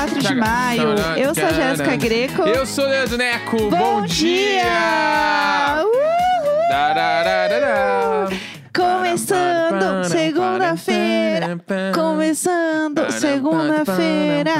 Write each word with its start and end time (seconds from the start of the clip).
Segunda-feira, 0.00 0.06
24 0.06 0.20
de 0.20 0.34
maio. 0.34 0.88
Eu 1.16 1.34
sou 1.34 1.44
a 1.44 1.52
Jéssica 1.52 1.96
Greco. 1.96 2.42
Eu 2.42 2.66
sou 2.66 2.84
o 2.84 2.88
Leandro 2.88 3.16
Neco. 3.18 3.56
Bom, 3.70 4.00
Bom, 4.00 4.06
dia! 4.06 5.82
Uhul! 5.82 6.68
Darararará. 6.70 8.28
Começando 8.74 10.04
segunda-feira. 10.04 11.58
Começando 11.94 13.10
segunda-feira. 13.10 14.52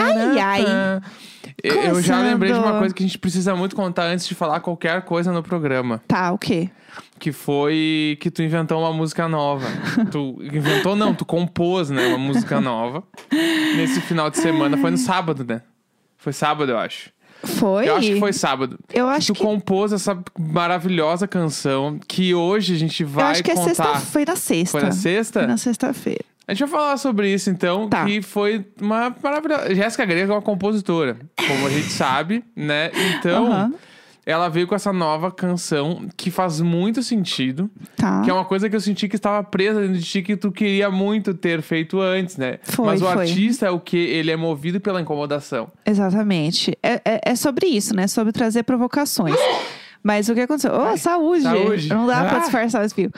Ai, 0.00 0.38
ai. 0.40 1.00
Eu 1.64 1.74
eu 1.76 2.02
já 2.02 2.20
lembrei 2.20 2.52
de 2.52 2.58
uma 2.58 2.78
coisa 2.78 2.94
que 2.94 3.02
a 3.02 3.06
gente 3.06 3.18
precisa 3.18 3.54
muito 3.56 3.74
contar 3.74 4.04
antes 4.04 4.28
de 4.28 4.34
falar 4.34 4.60
qualquer 4.60 5.02
coisa 5.02 5.32
no 5.32 5.42
programa. 5.42 6.02
Tá, 6.06 6.30
o 6.32 6.38
quê? 6.38 6.68
Que 7.18 7.32
foi 7.32 8.18
que 8.20 8.30
tu 8.30 8.42
inventou 8.42 8.80
uma 8.80 8.92
música 8.92 9.26
nova. 9.26 9.66
tu 10.12 10.38
inventou, 10.42 10.94
não, 10.94 11.14
tu 11.14 11.24
compôs, 11.24 11.88
né? 11.90 12.06
Uma 12.08 12.18
música 12.18 12.60
nova. 12.60 13.02
Nesse 13.76 14.00
final 14.02 14.28
de 14.30 14.38
semana. 14.38 14.76
Foi 14.76 14.90
no 14.90 14.98
sábado, 14.98 15.44
né? 15.44 15.62
Foi 16.18 16.32
sábado, 16.32 16.70
eu 16.70 16.78
acho. 16.78 17.10
Foi? 17.42 17.88
Eu 17.88 17.96
acho 17.96 18.08
que 18.12 18.20
foi 18.20 18.32
sábado. 18.32 18.78
Eu 18.92 19.08
acho 19.08 19.28
tu 19.28 19.34
que- 19.36 19.42
compôs 19.42 19.92
essa 19.92 20.18
maravilhosa 20.38 21.26
canção 21.28 21.98
que 22.06 22.34
hoje 22.34 22.74
a 22.74 22.78
gente 22.78 23.02
Eu 23.02 23.08
vai 23.08 23.32
acho 23.32 23.42
que 23.42 23.50
é 23.50 23.56
sexta, 23.56 23.94
foi 24.00 24.24
na 24.24 24.36
sexta. 24.36 24.70
Foi 24.78 24.82
na 24.82 24.92
sexta? 24.92 25.40
Foi 25.40 25.46
na 25.48 25.56
sexta-feira. 25.56 26.24
A 26.46 26.52
gente 26.52 26.60
vai 26.68 26.68
falar 26.80 26.96
sobre 26.98 27.32
isso 27.32 27.48
então, 27.50 27.88
Tá. 27.88 28.04
que 28.04 28.20
foi 28.20 28.66
uma 28.80 29.14
maravilhosa. 29.22 29.74
Jéssica 29.74 30.04
Greco 30.04 30.30
é 30.32 30.34
uma 30.34 30.42
compositora, 30.42 31.16
como 31.48 31.66
a 31.66 31.70
gente 31.70 31.88
sabe, 31.92 32.44
né? 32.54 32.90
Então, 33.18 33.46
Aham. 33.46 33.72
ela 34.26 34.48
veio 34.50 34.66
com 34.66 34.74
essa 34.74 34.92
nova 34.92 35.30
canção 35.30 36.06
que 36.16 36.30
faz 36.30 36.60
muito 36.60 37.02
sentido, 37.02 37.70
Tá. 37.96 38.20
que 38.22 38.28
é 38.30 38.32
uma 38.34 38.44
coisa 38.44 38.68
que 38.68 38.76
eu 38.76 38.80
senti 38.80 39.08
que 39.08 39.16
estava 39.16 39.42
presa 39.42 39.80
dentro 39.80 39.96
de 39.98 40.04
ti 40.04 40.22
que 40.22 40.36
tu 40.36 40.52
queria 40.52 40.90
muito 40.90 41.32
ter 41.32 41.62
feito 41.62 41.98
antes, 41.98 42.36
né? 42.36 42.58
Foi, 42.62 42.84
Mas 42.86 43.00
o 43.00 43.06
foi. 43.06 43.22
artista 43.22 43.66
é 43.66 43.70
o 43.70 43.80
que 43.80 43.96
ele 43.96 44.30
é 44.30 44.36
movido 44.36 44.78
pela 44.80 45.00
incomodação. 45.00 45.70
Exatamente. 45.86 46.76
É, 46.82 47.00
é, 47.06 47.20
é 47.24 47.36
sobre 47.36 47.66
isso, 47.68 47.94
né? 47.96 48.06
Sobre 48.06 48.32
trazer 48.32 48.64
provocações. 48.64 49.34
Mas 50.02 50.28
o 50.28 50.34
que 50.34 50.40
aconteceu? 50.42 50.72
Ô, 50.74 50.94
saúde! 50.98 51.42
saúde. 51.44 51.88
Não 51.88 52.06
dá 52.06 52.22
pra 52.24 52.36
Ah. 52.36 52.40
disfarçar 52.40 52.82
o 52.82 52.84
espio. 52.84 53.10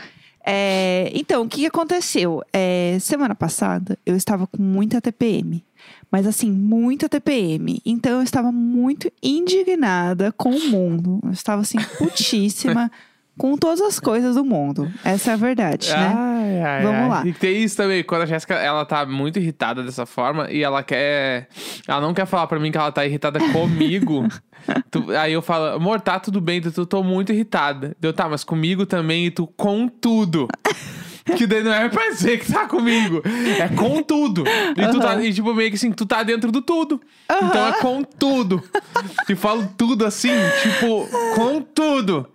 É, 0.49 1.11
então, 1.13 1.43
o 1.43 1.49
que 1.49 1.67
aconteceu? 1.67 2.41
É, 2.53 2.97
semana 3.01 3.35
passada, 3.35 3.99
eu 4.07 4.15
estava 4.15 4.47
com 4.47 4.63
muita 4.63 5.01
TPM. 5.01 5.65
Mas 6.11 6.25
assim, 6.25 6.53
muita 6.53 7.09
TPM. 7.09 7.83
Então, 7.85 8.19
eu 8.19 8.23
estava 8.23 8.53
muito 8.53 9.11
indignada 9.21 10.31
com 10.31 10.51
o 10.51 10.69
mundo. 10.71 11.21
Eu 11.25 11.33
estava 11.33 11.63
assim, 11.63 11.79
putíssima 11.99 12.91
com 13.39 13.57
todas 13.57 13.81
as 13.81 14.01
coisas 14.01 14.35
do 14.35 14.45
mundo. 14.45 14.91
Essa 15.05 15.33
é 15.33 15.35
a 15.35 15.37
verdade, 15.37 15.91
né? 15.91 16.15
Ai, 16.17 16.63
ai, 16.63 16.83
Vamos 16.83 17.01
ai. 17.03 17.09
lá. 17.09 17.27
E 17.27 17.33
tem 17.33 17.63
isso 17.63 17.77
também, 17.77 18.03
quando 18.03 18.23
a 18.23 18.27
Jéssica, 18.27 18.55
ela 18.55 18.85
tá 18.85 19.05
muito 19.07 19.39
irritada 19.39 19.83
dessa 19.83 20.07
forma 20.07 20.51
e 20.51 20.63
ela 20.63 20.83
quer. 20.83 21.49
Ela 21.87 22.01
não 22.01 22.15
quer 22.15 22.27
falar 22.27 22.47
pra 22.47 22.59
mim 22.59 22.71
que 22.73 22.79
ela 22.79 22.91
tá 22.93 23.05
irritada 23.05 23.39
comigo. 23.53 24.27
Tu- 24.91 25.13
aí 25.17 25.33
eu 25.33 25.43
falo, 25.43 25.77
amor, 25.77 26.01
tá 26.01 26.19
tudo 26.19 26.41
bem, 26.41 26.61
tu, 26.61 26.85
tô 26.87 27.01
muito 27.03 27.31
irritada. 27.33 27.97
Deu, 28.01 28.13
tá, 28.13 28.29
mas 28.29 28.43
comigo 28.43 28.85
também 28.85 29.27
e 29.27 29.31
tu 29.31 29.47
com 29.47 29.87
tudo. 29.87 30.49
Que 31.37 31.45
daí 31.45 31.61
não 31.61 31.73
é 31.73 31.89
pra 31.89 32.09
dizer 32.11 32.39
que 32.39 32.53
tá 32.53 32.67
comigo. 32.69 33.21
É 33.61 33.67
com 33.69 34.01
tudo. 34.01 34.45
E 34.77 34.89
tu 34.93 35.01
tá, 35.01 35.21
e 35.21 35.33
tipo, 35.33 35.53
meio 35.55 35.71
que 35.71 35.75
assim, 35.75 35.91
tu 35.91 36.07
tá 36.07 36.23
dentro 36.23 36.53
do 36.53 36.63
tudo. 36.63 37.01
Então 37.29 37.67
é 37.67 37.73
com 37.81 38.05
tudo. 38.05 38.63
E 39.29 39.35
falo 39.35 39.69
tudo 39.77 40.05
assim, 40.07 40.31
tipo, 40.63 41.05
com 41.35 41.61
tudo. 41.61 42.29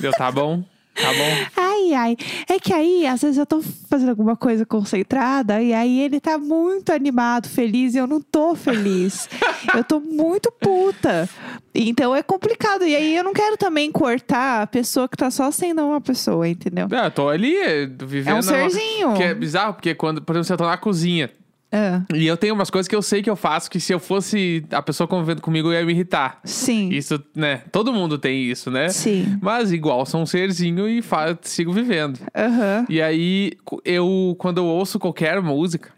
Deu, 0.00 0.12
tá 0.12 0.30
bom? 0.30 0.62
Tá 0.94 1.12
bom? 1.12 1.46
Ai, 1.56 1.92
ai. 1.94 2.16
É 2.48 2.56
que 2.60 2.72
aí, 2.72 3.04
às 3.04 3.20
vezes 3.20 3.36
eu 3.36 3.44
tô 3.44 3.60
fazendo 3.90 4.10
alguma 4.10 4.36
coisa 4.36 4.64
concentrada 4.64 5.60
e 5.60 5.72
aí 5.74 6.00
ele 6.00 6.20
tá 6.20 6.38
muito 6.38 6.92
animado, 6.92 7.48
feliz 7.48 7.94
e 7.94 7.98
eu 7.98 8.06
não 8.06 8.20
tô 8.20 8.54
feliz. 8.54 9.28
eu 9.74 9.82
tô 9.82 9.98
muito 9.98 10.52
puta. 10.52 11.28
Então 11.74 12.14
é 12.14 12.22
complicado. 12.22 12.84
E 12.86 12.94
aí 12.94 13.16
eu 13.16 13.24
não 13.24 13.32
quero 13.32 13.56
também 13.56 13.90
cortar 13.90 14.62
a 14.62 14.66
pessoa 14.68 15.08
que 15.08 15.16
tá 15.16 15.32
só 15.32 15.50
sendo 15.50 15.84
uma 15.84 16.00
pessoa, 16.00 16.48
entendeu? 16.48 16.86
É, 16.92 17.06
eu 17.06 17.10
tô 17.10 17.28
ali 17.28 17.56
vivendo. 18.04 18.28
É 18.28 18.32
um 18.34 18.36
uma- 18.36 18.42
serzinho. 18.42 19.14
Que 19.14 19.24
é 19.24 19.34
bizarro, 19.34 19.74
porque 19.74 19.96
quando, 19.96 20.22
por 20.22 20.36
exemplo, 20.36 20.52
eu 20.54 20.58
tô 20.58 20.66
na 20.66 20.76
cozinha 20.76 21.28
Ah, 21.76 22.02
e 22.14 22.24
eu 22.26 22.36
tenho 22.36 22.54
umas 22.54 22.70
coisas 22.70 22.86
que 22.86 22.94
eu 22.94 23.02
sei 23.02 23.20
que 23.20 23.28
eu 23.28 23.34
faço 23.34 23.68
que 23.68 23.80
se 23.80 23.92
eu 23.92 23.98
fosse 23.98 24.64
a 24.70 24.80
pessoa 24.80 25.08
convivendo 25.08 25.42
comigo, 25.42 25.68
eu 25.72 25.80
ia 25.80 25.84
me 25.84 25.92
irritar. 25.92 26.38
sim. 26.44 26.88
Isso, 26.90 27.20
né? 27.34 27.62
Todo 27.72 27.92
mundo 27.92 28.16
tem 28.16 28.44
isso, 28.44 28.70
né? 28.70 28.88
Sim. 28.90 29.36
Mas 29.42 29.72
igual, 29.72 30.06
sou 30.06 30.20
um 30.22 30.26
serzinho 30.26 30.88
e 30.88 31.02
fa- 31.02 31.36
sigo 31.42 31.72
vivendo. 31.72 32.20
Aham. 32.34 32.86
E 32.88 33.02
aí, 33.02 33.52
eu, 33.84 34.36
quando 34.38 34.58
eu 34.58 34.64
ouço 34.66 34.98
qualquer 35.00 35.42
música, 35.42 35.90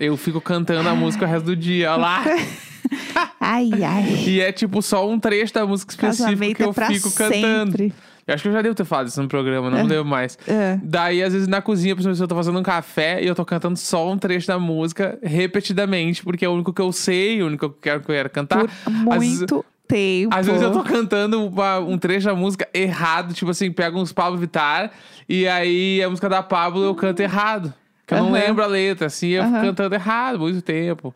eu 0.00 0.16
fico 0.16 0.40
cantando 0.40 0.88
a 0.88 0.94
música 0.94 1.26
o 1.26 1.28
resto 1.28 1.44
do 1.44 1.56
dia 1.56 1.92
olha 1.92 2.00
lá. 2.00 2.24
Ai, 3.40 3.70
ai. 3.82 4.04
E 4.26 4.40
é 4.40 4.52
tipo 4.52 4.80
só 4.82 5.08
um 5.08 5.18
trecho 5.18 5.52
da 5.54 5.66
música 5.66 5.92
específica 5.92 6.28
Casamento 6.28 6.56
que 6.56 6.62
eu 6.62 6.74
é 6.84 6.86
fico 6.92 7.10
cantando. 7.12 7.92
Eu 8.28 8.34
acho 8.34 8.42
que 8.42 8.48
eu 8.50 8.52
já 8.52 8.60
devo 8.60 8.74
ter 8.74 8.84
falado 8.84 9.06
isso 9.08 9.22
no 9.22 9.26
programa, 9.26 9.70
não 9.70 9.84
lembro 9.86 10.04
mais. 10.04 10.38
É. 10.46 10.78
Daí, 10.82 11.22
às 11.22 11.32
vezes, 11.32 11.48
na 11.48 11.62
cozinha, 11.62 11.96
por 11.96 12.02
exemplo, 12.02 12.22
eu 12.22 12.28
tô 12.28 12.34
fazendo 12.36 12.58
um 12.58 12.62
café 12.62 13.22
e 13.22 13.26
eu 13.26 13.34
tô 13.34 13.42
cantando 13.42 13.78
só 13.78 14.12
um 14.12 14.18
trecho 14.18 14.46
da 14.46 14.58
música 14.58 15.18
repetidamente, 15.22 16.22
porque 16.22 16.44
é 16.44 16.48
o 16.48 16.52
único 16.52 16.72
que 16.72 16.80
eu 16.82 16.92
sei, 16.92 17.42
o 17.42 17.46
único 17.46 17.60
que 17.60 17.64
eu 17.64 17.78
quero, 17.80 18.00
que 18.00 18.10
eu 18.10 18.14
quero 18.14 18.28
cantar. 18.30 18.58
Por 18.84 19.14
Às 19.14 19.18
vezes- 19.20 19.38
muito 19.38 19.64
tempo. 19.88 20.34
Às 20.36 20.46
vezes 20.46 20.60
eu 20.60 20.70
tô 20.70 20.82
cantando 20.84 21.42
uma- 21.46 21.78
um 21.78 21.96
trecho 21.96 22.26
da 22.26 22.34
música 22.34 22.68
errado, 22.74 23.32
tipo 23.32 23.50
assim, 23.50 23.72
pego 23.72 23.98
uns 23.98 24.12
Pablo 24.12 24.38
Vittar 24.38 24.90
e 25.26 25.48
aí 25.48 26.02
a 26.02 26.10
música 26.10 26.28
da 26.28 26.42
Pablo 26.42 26.84
eu 26.84 26.94
canto 26.94 27.20
errado. 27.20 27.72
Que 28.06 28.12
eu 28.12 28.18
não 28.18 28.26
Aham. 28.26 28.32
lembro 28.34 28.62
a 28.62 28.66
letra, 28.66 29.06
assim, 29.06 29.28
eu 29.28 29.42
fico 29.44 29.56
Aham. 29.56 29.64
cantando 29.68 29.94
errado 29.94 30.38
muito 30.38 30.60
tempo. 30.60 31.14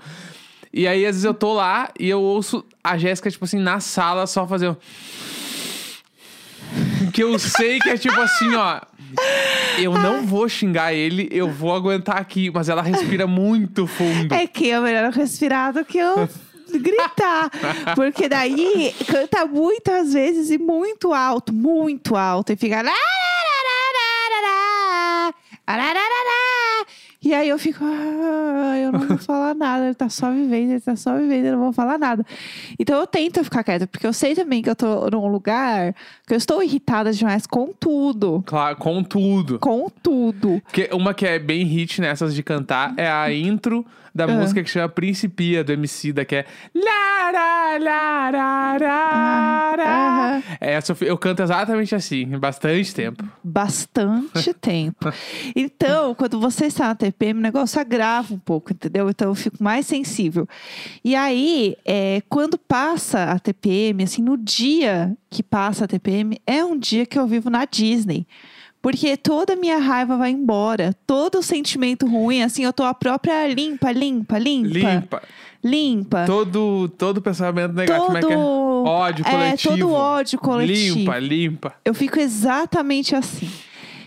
E 0.73 0.87
aí, 0.89 1.05
às 1.05 1.12
vezes, 1.17 1.25
eu 1.25 1.34
tô 1.34 1.53
lá 1.53 1.91
e 2.00 2.09
eu 2.09 2.23
ouço 2.23 2.65
a 2.83 2.97
Jéssica, 2.97 3.31
tipo 3.31 3.44
assim, 3.44 3.59
na 3.59 3.79
sala, 3.81 4.27
só 4.27 4.47
fazer. 4.47 4.71
um- 4.71 4.77
Que 7.12 7.23
eu 7.23 7.39
sei 7.39 7.78
que 7.78 7.91
é 7.91 7.97
tipo 7.97 8.19
assim, 8.21 8.55
ó. 8.55 8.81
Eu 9.78 9.93
não 9.93 10.27
vou 10.27 10.49
xingar 10.49 10.95
ele, 10.95 11.28
eu 11.31 11.50
vou 11.50 11.75
aguentar 11.75 12.17
aqui, 12.17 12.50
mas 12.50 12.69
ela 12.69 12.83
respira 12.83 13.27
muito 13.27 13.87
fundo. 13.87 14.34
É 14.34 14.47
que 14.47 14.71
é 14.71 14.81
melhor 14.81 15.12
respirar 15.12 15.73
do 15.73 15.84
que 15.84 15.99
eu 15.99 16.28
gritar. 16.81 17.50
Porque 17.95 18.28
daí 18.28 18.95
canta 19.06 19.45
muitas 19.47 20.15
vezes 20.15 20.50
e 20.50 20.59
muito 20.59 21.12
alto, 21.12 21.53
muito 21.53 22.17
alto. 22.17 22.53
E 22.53 22.56
fica. 22.56 22.81
"Lá, 22.81 22.91
lá, 22.91 22.97
E 27.25 27.33
aí 27.33 27.49
eu 27.49 27.59
fico, 27.59 27.84
ah, 27.84 28.78
eu 28.78 28.93
não 28.93 29.00
vou 29.06 29.19
falar 29.19 29.55
nada, 29.55 29.87
ele 29.87 29.94
tá 29.94 30.09
só 30.09 30.31
vivendo, 30.31 30.71
ele 30.71 30.81
tá 30.81 30.97
só 30.97 31.16
vivendo, 31.16 31.47
eu 31.47 31.53
não 31.53 31.62
vou 31.65 31.72
falar 31.72 31.99
nada. 31.99 32.27
Então 32.78 32.99
eu 32.99 33.06
tento 33.06 33.44
ficar 33.44 33.62
quieta, 33.62 33.87
porque 33.87 34.06
eu 34.06 34.12
sei 34.12 34.34
também 34.34 34.60
que 34.60 34.69
eu 34.69 34.75
tô 34.75 35.09
num 35.10 35.28
lugar 35.28 35.94
que 36.27 36.34
eu 36.34 36.38
estou 36.38 36.62
irritada 36.62 37.12
demais 37.12 37.47
com 37.47 37.72
tudo. 37.72 38.43
Claro, 38.44 38.77
com 38.77 39.05
tudo. 39.05 39.59
Com 39.61 39.88
tudo. 40.03 40.61
Porque 40.65 40.88
uma 40.93 41.15
que 41.15 41.27
é 41.27 41.38
bem 41.38 41.65
hit 41.65 42.00
nessas 42.00 42.34
de 42.34 42.43
cantar 42.43 42.93
é 42.97 43.09
a 43.09 43.32
intro 43.32 43.87
da 44.15 44.27
música 44.27 44.62
que 44.62 44.71
chama 44.71 44.89
Principia, 44.89 45.65
do 45.65 45.73
MC 45.73 46.12
da 46.12 46.25
que 46.25 46.37
é. 46.37 46.47
Lara, 46.75 47.78
lara, 47.78 48.78
lara. 48.78 49.84
aham. 49.84 50.43
Essa 50.61 50.93
eu, 50.93 51.09
eu 51.09 51.19
canto 51.19 51.43
exatamente 51.43 51.95
assim, 51.95 52.27
bastante 52.39 52.95
tempo. 52.95 53.25
bastante 53.43 54.53
tempo. 54.61 55.12
Então, 55.56 56.15
quando 56.15 56.39
você 56.39 56.67
está 56.67 56.89
na 56.89 56.95
TPM, 56.95 57.39
o 57.39 57.43
negócio 57.43 57.81
agrava 57.81 58.34
um 58.34 58.39
pouco, 58.39 58.73
entendeu? 58.73 59.09
Então 59.09 59.28
eu 59.28 59.34
fico 59.34 59.62
mais 59.62 59.87
sensível. 59.87 60.47
E 61.05 61.14
aí, 61.14 61.76
é, 61.85 62.23
quando 62.29 62.59
passa 62.59 63.25
a 63.25 63.38
TPM, 63.38 64.05
assim, 64.05 64.23
no 64.23 64.37
dia 64.37 65.17
que 65.31 65.43
passa 65.43 65.85
a 65.85 65.88
TPM, 65.88 66.38
é 66.47 66.64
um 66.64 66.79
dia 66.79 67.06
que 67.06 67.19
eu 67.19 67.26
vivo 67.26 67.49
na 67.49 67.64
Disney. 67.64 68.26
Porque 68.82 69.17
toda 69.17 69.52
a 69.52 69.56
minha 69.56 69.79
raiva 69.79 70.17
vai 70.17 70.31
embora. 70.32 70.93
Todo 71.06 71.38
o 71.38 71.43
sentimento 71.43 72.05
ruim, 72.06 72.43
assim, 72.43 72.64
eu 72.64 72.73
tô 72.73 72.82
a 72.82 72.93
própria 72.93 73.46
limpa, 73.46 73.93
limpa, 73.93 74.37
limpa. 74.38 74.69
Limpa. 74.69 75.23
Limpa. 75.64 76.25
Todo, 76.26 76.88
todo 76.99 77.23
pensamento 77.23 77.73
negativo. 77.73 78.06
como 78.06 78.19
é 78.19 78.20
que 78.20 78.26
é? 78.26 78.31
Todo- 78.37 78.84
Ódio 78.84 79.25
é, 79.25 79.31
coletivo. 79.31 79.76
todo 79.79 79.93
ódio 79.93 80.38
coletivo. 80.40 80.99
Limpa, 80.99 81.19
limpa. 81.20 81.75
Eu 81.84 81.94
fico 81.94 82.19
exatamente 82.19 83.14
assim. 83.14 83.49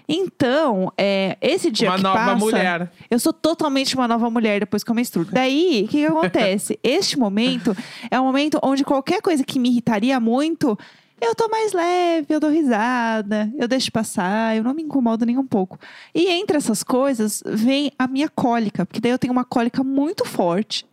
Então, 0.07 0.91
é, 0.97 1.37
esse 1.41 1.71
dia 1.71 1.89
Uma 1.89 1.97
que 1.97 2.03
nova 2.03 2.17
passa, 2.19 2.35
mulher. 2.35 2.91
eu 3.09 3.17
sou 3.17 3.33
totalmente 3.33 3.95
uma 3.95 4.07
nova 4.07 4.29
mulher 4.29 4.59
depois 4.59 4.83
que 4.83 4.91
eu 4.91 4.95
menstruo. 4.95 5.25
Daí, 5.25 5.83
o 5.85 5.87
que, 5.87 5.97
que 5.99 6.05
acontece? 6.05 6.77
este 6.83 7.17
momento 7.17 7.75
é 8.11 8.19
um 8.19 8.25
momento 8.25 8.59
onde 8.61 8.83
qualquer 8.83 9.21
coisa 9.21 9.43
que 9.43 9.57
me 9.57 9.69
irritaria 9.69 10.19
muito, 10.19 10.77
eu 11.21 11.33
tô 11.33 11.47
mais 11.47 11.73
leve, 11.73 12.27
eu 12.29 12.39
dou 12.39 12.49
risada, 12.49 13.51
eu 13.57 13.67
deixo 13.67 13.91
passar, 13.91 14.55
eu 14.55 14.63
não 14.63 14.73
me 14.73 14.83
incomodo 14.83 15.25
nem 15.25 15.37
um 15.37 15.45
pouco. 15.45 15.79
E 16.13 16.27
entre 16.27 16.57
essas 16.57 16.83
coisas 16.83 17.41
vem 17.45 17.91
a 17.97 18.07
minha 18.07 18.29
cólica, 18.29 18.85
porque 18.85 18.99
daí 18.99 19.11
eu 19.11 19.19
tenho 19.19 19.33
uma 19.33 19.45
cólica 19.45 19.83
muito 19.83 20.25
forte, 20.25 20.85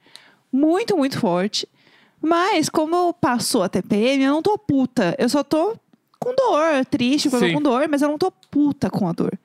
muito, 0.52 0.96
muito 0.96 1.18
forte. 1.18 1.68
Mas 2.20 2.68
como 2.68 3.12
passou 3.14 3.64
a 3.64 3.68
TPM, 3.68 4.22
eu 4.22 4.32
não 4.32 4.42
tô 4.42 4.56
puta. 4.56 5.14
Eu 5.18 5.28
só 5.28 5.42
tô 5.42 5.76
com 6.20 6.32
dor, 6.36 6.84
triste, 6.88 7.26
eu 7.26 7.52
com 7.52 7.60
dor, 7.60 7.88
mas 7.88 8.00
eu 8.00 8.08
não 8.08 8.16
tô 8.16 8.30
puta 8.30 8.88
com 8.88 9.08
a 9.08 9.12
dor. 9.12 9.36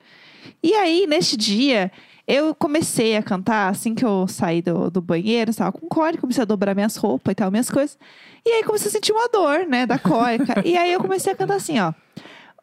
E 0.62 0.74
aí, 0.74 1.06
neste 1.06 1.36
dia, 1.36 1.90
Eu 2.30 2.54
comecei 2.54 3.16
a 3.16 3.22
cantar 3.22 3.70
assim 3.70 3.94
que 3.94 4.04
eu 4.04 4.28
saí 4.28 4.60
do, 4.60 4.90
do 4.90 5.00
banheiro, 5.00 5.50
estava 5.50 5.72
com 5.72 5.88
cólica, 5.88 6.20
comecei 6.20 6.42
a 6.42 6.44
dobrar 6.44 6.74
minhas 6.74 6.94
roupas 6.94 7.32
e 7.32 7.34
tal, 7.34 7.50
minhas 7.50 7.70
coisas. 7.70 7.96
E 8.44 8.50
aí 8.50 8.62
comecei 8.62 8.88
a 8.88 8.90
sentir 8.90 9.12
uma 9.12 9.30
dor, 9.30 9.66
né, 9.66 9.86
da 9.86 9.98
cólica. 9.98 10.60
e 10.62 10.76
aí 10.76 10.92
eu 10.92 11.00
comecei 11.00 11.32
a 11.32 11.36
cantar 11.36 11.54
assim, 11.54 11.80
ó. 11.80 11.94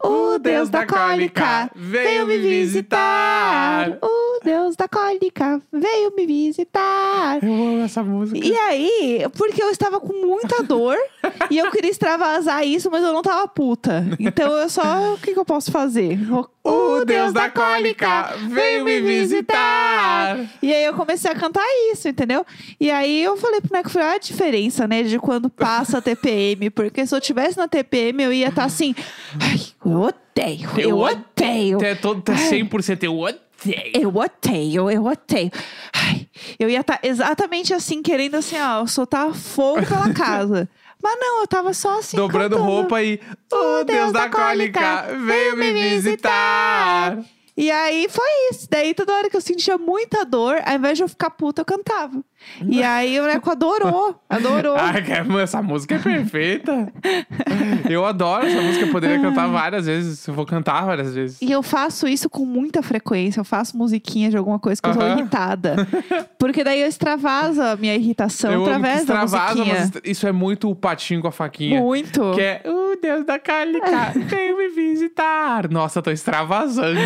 O 0.04 0.38
Deus 0.38 0.70
da 0.70 0.86
cólica 0.86 1.72
veio 1.74 2.28
me 2.28 2.38
visitar. 2.38 3.98
O 4.04 4.15
Deus 4.45 4.75
da 4.75 4.88
cólica 4.88 5.59
veio 5.71 6.15
me 6.15 6.25
visitar. 6.25 7.44
Eu 7.44 7.51
amo 7.51 7.83
essa 7.83 8.03
música. 8.03 8.45
E 8.45 8.56
aí, 8.56 9.25
porque 9.36 9.62
eu 9.62 9.71
estava 9.71 10.00
com 10.00 10.13
muita 10.13 10.62
dor 10.62 10.95
e 11.50 11.57
eu 11.57 11.71
queria 11.71 11.89
extravasar 11.89 12.65
isso, 12.65 12.89
mas 12.92 13.03
eu 13.03 13.12
não 13.12 13.24
tava 13.24 13.47
puta. 13.47 14.06
Então 14.19 14.51
eu 14.53 14.69
só, 14.69 15.13
o 15.13 15.18
que, 15.18 15.33
que 15.33 15.39
eu 15.39 15.45
posso 15.45 15.71
fazer? 15.71 16.19
O 16.63 17.06
Deus 17.06 17.33
da 17.33 17.50
cólica 17.50 18.36
veio 18.47 18.86
me 18.86 19.01
visitar. 19.01 20.38
E 20.62 20.74
aí 20.74 20.83
eu 20.83 20.94
comecei 20.94 21.31
a 21.31 21.36
cantar 21.36 21.65
isso, 21.92 22.07
entendeu? 22.07 22.45
E 22.80 22.89
aí 22.92 23.24
eu 23.24 23.38
falei 23.38 23.62
pro 23.62 23.74
Neco, 23.74 23.89
olha 23.95 24.13
a 24.13 24.18
diferença, 24.18 24.88
né, 24.88 25.03
de 25.03 25.19
quando 25.19 25.50
passa 25.50 25.97
a 25.97 26.01
TPM. 26.01 26.69
Porque 26.69 27.06
se 27.06 27.15
eu 27.15 27.21
tivesse 27.21 27.57
na 27.57 27.68
TPM, 27.68 28.24
eu 28.24 28.33
ia 28.33 28.50
estar 28.50 28.63
assim, 28.63 28.95
ai, 29.39 29.59
eu 29.86 30.01
odeio, 30.01 30.69
eu, 30.77 30.97
odeio. 30.97 31.83
É 31.83 31.95
todo 31.95 32.21
tá 32.21 32.33
100% 32.33 33.03
eu 33.03 33.18
odeio. 33.18 33.44
Eu 33.94 34.13
odeio, 34.16 34.90
eu 34.92 35.06
odeio. 35.06 35.52
Ai, 35.94 36.28
eu 36.60 36.69
ia 36.69 36.81
estar 36.81 37.00
exatamente 37.04 37.74
assim, 37.74 38.02
querendo 38.02 38.36
assim, 38.36 38.60
ó, 38.60 38.86
soltar 38.86 39.34
fogo 39.34 39.86
pela 39.86 40.12
casa. 40.13 40.69
Mas 41.02 41.19
não, 41.19 41.42
eu 41.42 41.48
tava 41.48 41.74
só 41.74 42.00
assim. 42.00 42.18
Dobrando 42.18 42.56
cantando. 42.56 42.72
roupa 42.72 43.04
e 43.04 43.19
o 43.52 43.84
Deus 43.84 44.12
da 44.12 44.30
cólica 44.30 45.07
veio 45.25 45.56
me 45.56 45.72
visitar. 45.74 47.18
E 47.57 47.72
aí 47.72 48.07
foi 48.10 48.28
isso. 48.52 48.68
Daí 48.69 48.94
toda 48.94 49.13
hora 49.13 49.30
que 49.30 49.38
eu 49.38 49.42
sentia 49.42 49.78
muita 49.78 50.25
dor, 50.25 50.57
ao 50.66 50.75
invés 50.75 50.98
de 50.98 51.04
eu 51.04 51.07
ficar 51.07 51.30
puta, 51.30 51.62
eu 51.62 51.66
cantava. 51.66 52.22
E 52.68 52.84
aí 52.84 53.19
o 53.19 53.24
Neco 53.25 53.50
adorou, 53.50 54.22
adorou. 54.30 54.75
Ai, 54.78 55.02
que- 55.02 55.12
essa 55.42 55.62
música 55.62 55.96
é 55.96 56.00
perfeita. 56.00 56.92
Eu 57.90 58.06
adoro 58.06 58.46
essa 58.48 58.62
música, 58.62 58.86
eu 58.86 58.92
poderia 58.92 59.19
cantar 59.19 59.48
várias 59.48 59.86
vezes. 59.86 60.28
Eu 60.28 60.34
vou 60.34 60.46
cantar 60.46 60.86
várias 60.86 61.13
vezes. 61.13 61.40
E 61.42 61.52
eu 61.52 61.62
faço 61.62 62.07
isso 62.07 62.28
com 62.30 62.46
muita 62.46 62.81
frequência. 62.81 63.40
Eu 63.40 63.46
faço 63.46 63.78
musiquinha 63.78 64.30
de 64.30 64.38
alguma 64.38 64.57
coisa 64.57 64.81
que 64.81 64.90
eu 64.90 64.94
tô 64.98 65.06
irritada. 65.07 65.75
Porque 66.40 66.63
daí 66.63 66.81
eu 66.81 66.88
extravaso 66.88 67.62
a 67.62 67.75
minha 67.75 67.96
irritação 67.96 68.52
eu 68.52 68.63
através 68.63 69.06
da 69.06 69.22
musiquinha. 69.22 69.75
mas 69.75 69.92
isso 70.04 70.28
é 70.28 70.31
muito 70.31 70.69
o 70.69 70.75
patinho 70.75 71.22
com 71.22 71.28
a 71.28 71.31
faquinha. 71.31 71.80
Muito. 71.80 72.31
Que 72.34 72.42
é 72.42 72.62
o 72.66 72.96
Deus 73.00 73.24
da 73.25 73.38
cólica 73.40 74.13
veio 74.28 74.57
me 74.57 74.69
visitar. 74.69 75.69
Nossa, 75.69 76.00
eu 76.00 76.04
tô 76.04 76.12
extravasando, 76.12 77.00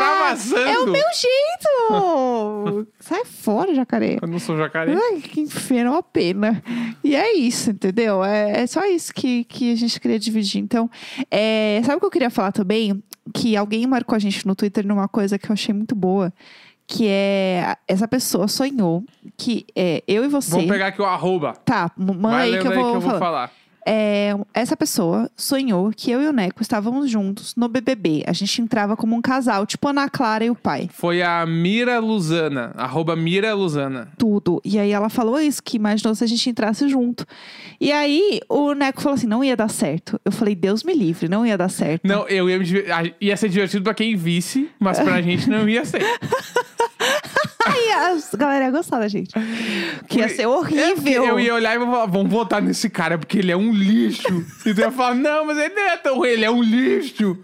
extravasando. 0.00 0.68
É 0.68 0.78
o 0.80 0.86
meu 0.86 1.04
jeito! 1.14 2.88
Sai 3.00 3.24
fora, 3.24 3.74
jacaré. 3.74 4.18
Eu 4.20 4.28
não 4.28 4.38
sou 4.38 4.56
jacaré. 4.56 4.94
Ai, 4.94 5.20
que 5.20 5.40
inferno, 5.40 5.92
uma 5.92 6.02
pena. 6.02 6.62
E 7.02 7.14
é 7.14 7.34
isso, 7.36 7.70
entendeu? 7.70 8.24
É, 8.24 8.62
é 8.62 8.66
só 8.66 8.84
isso 8.84 9.12
que, 9.14 9.44
que 9.44 9.72
a 9.72 9.76
gente 9.76 10.00
queria 10.00 10.18
dividir. 10.18 10.60
Então, 10.60 10.90
é, 11.30 11.80
sabe 11.84 11.96
o 11.96 12.00
que 12.00 12.06
eu 12.06 12.10
queria 12.10 12.30
falar 12.30 12.52
também? 12.52 13.02
Que 13.32 13.56
alguém 13.56 13.86
marcou 13.86 14.16
a 14.16 14.18
gente 14.18 14.46
no 14.46 14.54
Twitter 14.54 14.86
numa 14.86 15.08
coisa 15.08 15.38
que 15.38 15.48
eu 15.48 15.52
achei 15.52 15.74
muito 15.74 15.94
boa. 15.94 16.32
Que 16.86 17.06
é, 17.08 17.76
essa 17.88 18.06
pessoa 18.06 18.46
sonhou 18.46 19.02
que 19.38 19.64
é, 19.74 20.02
eu 20.06 20.22
e 20.22 20.28
você... 20.28 20.50
Vamos 20.50 20.66
pegar 20.66 20.88
aqui 20.88 21.00
o 21.00 21.04
arroba. 21.06 21.54
Tá, 21.64 21.90
m- 21.98 22.12
manda 22.12 22.36
Vai 22.36 22.52
aí 22.52 22.58
que 22.60 22.66
eu 22.66 22.72
vou, 22.74 22.84
aí 22.84 22.90
que 22.90 22.96
eu 22.96 23.00
vou 23.00 23.10
falar. 23.12 23.18
falar. 23.20 23.50
É, 23.86 24.34
essa 24.54 24.76
pessoa 24.76 25.30
sonhou 25.36 25.90
que 25.94 26.10
eu 26.10 26.22
e 26.22 26.26
o 26.26 26.32
Neco 26.32 26.62
estávamos 26.62 27.10
juntos 27.10 27.54
no 27.56 27.68
BBB. 27.68 28.24
A 28.26 28.32
gente 28.32 28.62
entrava 28.62 28.96
como 28.96 29.14
um 29.14 29.20
casal, 29.20 29.66
tipo 29.66 29.86
Ana 29.88 30.08
Clara 30.08 30.44
e 30.44 30.50
o 30.50 30.54
pai. 30.54 30.88
Foi 30.92 31.22
a 31.22 31.44
Mira 31.44 31.98
Luzana, 31.98 32.72
arroba 32.76 33.14
Mira 33.14 33.52
Luzana. 33.54 34.08
tudo. 34.16 34.60
E 34.64 34.78
aí 34.78 34.90
ela 34.90 35.08
falou 35.08 35.38
isso, 35.40 35.62
que 35.62 35.76
imaginou 35.76 36.14
se 36.14 36.24
a 36.24 36.26
gente 36.26 36.48
entrasse 36.48 36.88
junto. 36.88 37.26
E 37.80 37.92
aí 37.92 38.40
o 38.48 38.72
Neco 38.72 39.02
falou 39.02 39.14
assim: 39.16 39.26
não 39.26 39.44
ia 39.44 39.56
dar 39.56 39.68
certo. 39.68 40.18
Eu 40.24 40.32
falei, 40.32 40.54
Deus 40.54 40.82
me 40.82 40.94
livre, 40.94 41.28
não 41.28 41.44
ia 41.44 41.58
dar 41.58 41.68
certo. 41.68 42.06
Não, 42.06 42.26
eu 42.28 42.48
ia 42.48 42.58
me 42.58 42.64
ia 43.20 43.36
ser 43.36 43.48
divertido 43.48 43.84
pra 43.84 43.94
quem 43.94 44.16
visse, 44.16 44.70
mas 44.78 44.98
pra 44.98 45.20
gente 45.22 45.48
não 45.48 45.68
ia 45.68 45.84
ser. 45.84 46.02
Aí 47.66 47.90
a 47.92 48.36
galera 48.36 48.64
ia 48.66 48.70
gostar 48.70 48.98
da 48.98 49.08
gente. 49.08 49.32
Que 50.08 50.18
ia 50.18 50.28
ser 50.28 50.42
É 50.42 50.48
horrível. 50.48 51.24
Eu 51.24 51.40
ia 51.40 51.54
olhar 51.54 51.76
e 51.76 51.78
falar, 51.78 52.06
vamos 52.06 52.30
votar 52.30 52.60
nesse 52.60 52.88
cara 52.90 53.16
porque 53.18 53.38
ele 53.38 53.50
é 53.52 53.56
um 53.56 53.72
lixo. 53.72 54.44
E 54.66 54.74
tu 54.74 54.80
ia 54.80 54.90
falar, 54.90 55.14
não, 55.14 55.46
mas 55.46 55.58
ele 55.58 55.74
não 55.74 55.82
é 55.82 55.96
tão 55.96 56.16
ruim, 56.16 56.28
ele 56.28 56.44
é 56.44 56.50
um 56.50 56.62
lixo. 56.62 57.38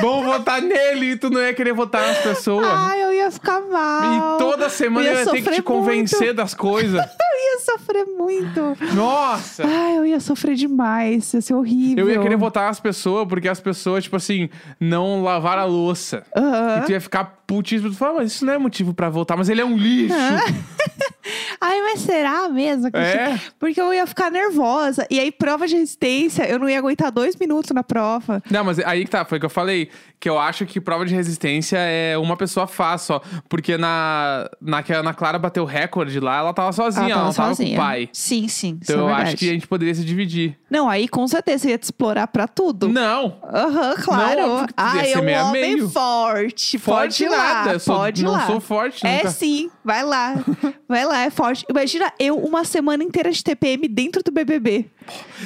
Vamos 0.00 0.26
votar 0.26 0.60
nele 0.60 1.12
e 1.12 1.16
tu 1.16 1.30
não 1.30 1.40
ia 1.40 1.54
querer 1.54 1.72
votar 1.72 2.06
nas 2.06 2.18
pessoas. 2.18 2.66
Ai, 2.68 3.02
eu 3.02 3.12
ia 3.12 3.30
ficar 3.30 3.60
mal. 3.60 4.36
e 4.36 4.38
toda 4.38 4.68
semana 4.68 5.06
Eu 5.06 5.12
eu 5.12 5.18
ia 5.18 5.24
ia 5.24 5.30
ter 5.30 5.42
que 5.42 5.50
te 5.56 5.62
convencer 5.62 6.18
muito. 6.20 6.34
das 6.36 6.54
coisas. 6.54 7.00
Eu 7.32 7.58
ia 7.58 7.60
sofrer 7.64 8.04
muito. 8.06 8.76
Nossa! 8.94 9.64
Ai, 9.66 9.98
eu 9.98 10.06
ia 10.06 10.20
sofrer 10.20 10.54
demais. 10.54 11.32
Ia 11.34 11.40
ser 11.40 11.54
horrível. 11.54 12.06
Eu 12.08 12.14
ia 12.14 12.20
querer 12.20 12.36
votar 12.36 12.66
nas 12.66 12.78
pessoas 12.80 13.26
porque 13.28 13.46
as 13.48 13.60
pessoas, 13.60 14.04
tipo 14.04 14.16
assim, 14.16 14.48
não 14.80 15.22
lavaram 15.22 15.62
a 15.62 15.64
louça. 15.66 16.24
E 16.36 16.86
tu 16.86 16.92
ia 16.92 17.00
ficar 17.00 17.41
putíssimo. 17.52 17.90
Tu 17.90 17.96
fala, 17.96 18.20
mas 18.20 18.32
isso 18.32 18.46
não 18.46 18.54
é 18.54 18.58
motivo 18.58 18.94
pra 18.94 19.10
votar, 19.10 19.36
mas 19.36 19.50
ele 19.50 19.60
é 19.60 19.64
um 19.64 19.76
lixo. 19.76 20.14
Ai, 21.64 21.80
mas 21.82 22.00
será 22.00 22.48
mesmo? 22.48 22.88
É. 22.92 23.38
Porque 23.58 23.80
eu 23.80 23.94
ia 23.94 24.04
ficar 24.06 24.30
nervosa. 24.30 25.06
E 25.08 25.20
aí, 25.20 25.30
prova 25.30 25.66
de 25.68 25.76
resistência, 25.76 26.42
eu 26.48 26.58
não 26.58 26.68
ia 26.68 26.78
aguentar 26.78 27.12
dois 27.12 27.36
minutos 27.36 27.70
na 27.70 27.84
prova. 27.84 28.42
Não, 28.50 28.64
mas 28.64 28.78
aí 28.80 29.04
que 29.04 29.10
tá, 29.10 29.24
foi 29.24 29.38
o 29.38 29.40
que 29.40 29.46
eu 29.46 29.50
falei. 29.50 29.88
Que 30.18 30.28
eu 30.28 30.38
acho 30.38 30.64
que 30.66 30.80
prova 30.80 31.04
de 31.04 31.14
resistência 31.14 31.76
é 31.78 32.16
uma 32.18 32.36
pessoa 32.36 32.66
faz 32.66 33.02
só. 33.02 33.20
Porque 33.48 33.76
na, 33.76 34.48
na 34.60 34.82
que 34.82 34.92
a 34.92 34.98
Ana 34.98 35.14
Clara 35.14 35.38
bateu 35.38 35.62
o 35.62 35.66
recorde 35.66 36.18
lá, 36.20 36.38
ela 36.38 36.52
tava 36.52 36.72
sozinha, 36.72 37.06
ela, 37.12 37.22
tava 37.22 37.34
tava 37.34 37.48
sozinha. 37.48 37.76
com 37.76 37.82
o 37.82 37.84
pai. 37.86 38.08
Sim, 38.12 38.48
sim. 38.48 38.78
Então 38.82 38.96
é 38.96 39.00
eu 39.00 39.06
verdade. 39.06 39.28
acho 39.28 39.36
que 39.36 39.48
a 39.48 39.52
gente 39.52 39.66
poderia 39.66 39.94
se 39.94 40.04
dividir. 40.04 40.56
Não, 40.70 40.88
aí 40.88 41.08
com 41.08 41.26
certeza 41.28 41.66
eu 41.66 41.70
ia 41.72 41.78
te 41.78 41.84
explorar 41.84 42.26
pra 42.28 42.46
tudo. 42.48 42.88
Não! 42.88 43.38
Aham, 43.44 43.94
claro. 44.02 44.40
Não, 44.40 44.50
óbvio 44.50 44.66
que 44.68 44.74
tu 44.74 44.80
ia 44.82 44.86
Ai, 44.90 45.04
ser 45.06 45.12
é 45.12 45.18
um 45.20 45.24
meio 45.24 45.38
a 45.38 45.44
homem 45.48 45.62
meio. 45.76 45.88
forte. 45.88 46.78
Forte 46.78 47.24
pode 47.24 47.28
lá, 47.36 47.54
nada. 47.54 47.72
eu 47.72 47.80
sou- 47.80 47.96
pode 47.96 48.24
não 48.24 48.32
lá. 48.32 48.46
sou 48.46 48.60
forte, 48.60 49.06
É 49.06 49.16
nunca. 49.18 49.30
sim, 49.30 49.70
vai 49.84 50.02
lá. 50.04 50.34
Vai 50.88 51.06
lá, 51.06 51.20
é 51.22 51.30
forte. 51.30 51.51
Imagina 51.68 52.12
eu 52.18 52.36
uma 52.38 52.64
semana 52.64 53.02
inteira 53.04 53.30
de 53.30 53.42
TPM 53.42 53.88
dentro 53.88 54.22
do 54.22 54.30
BBB. 54.30 54.86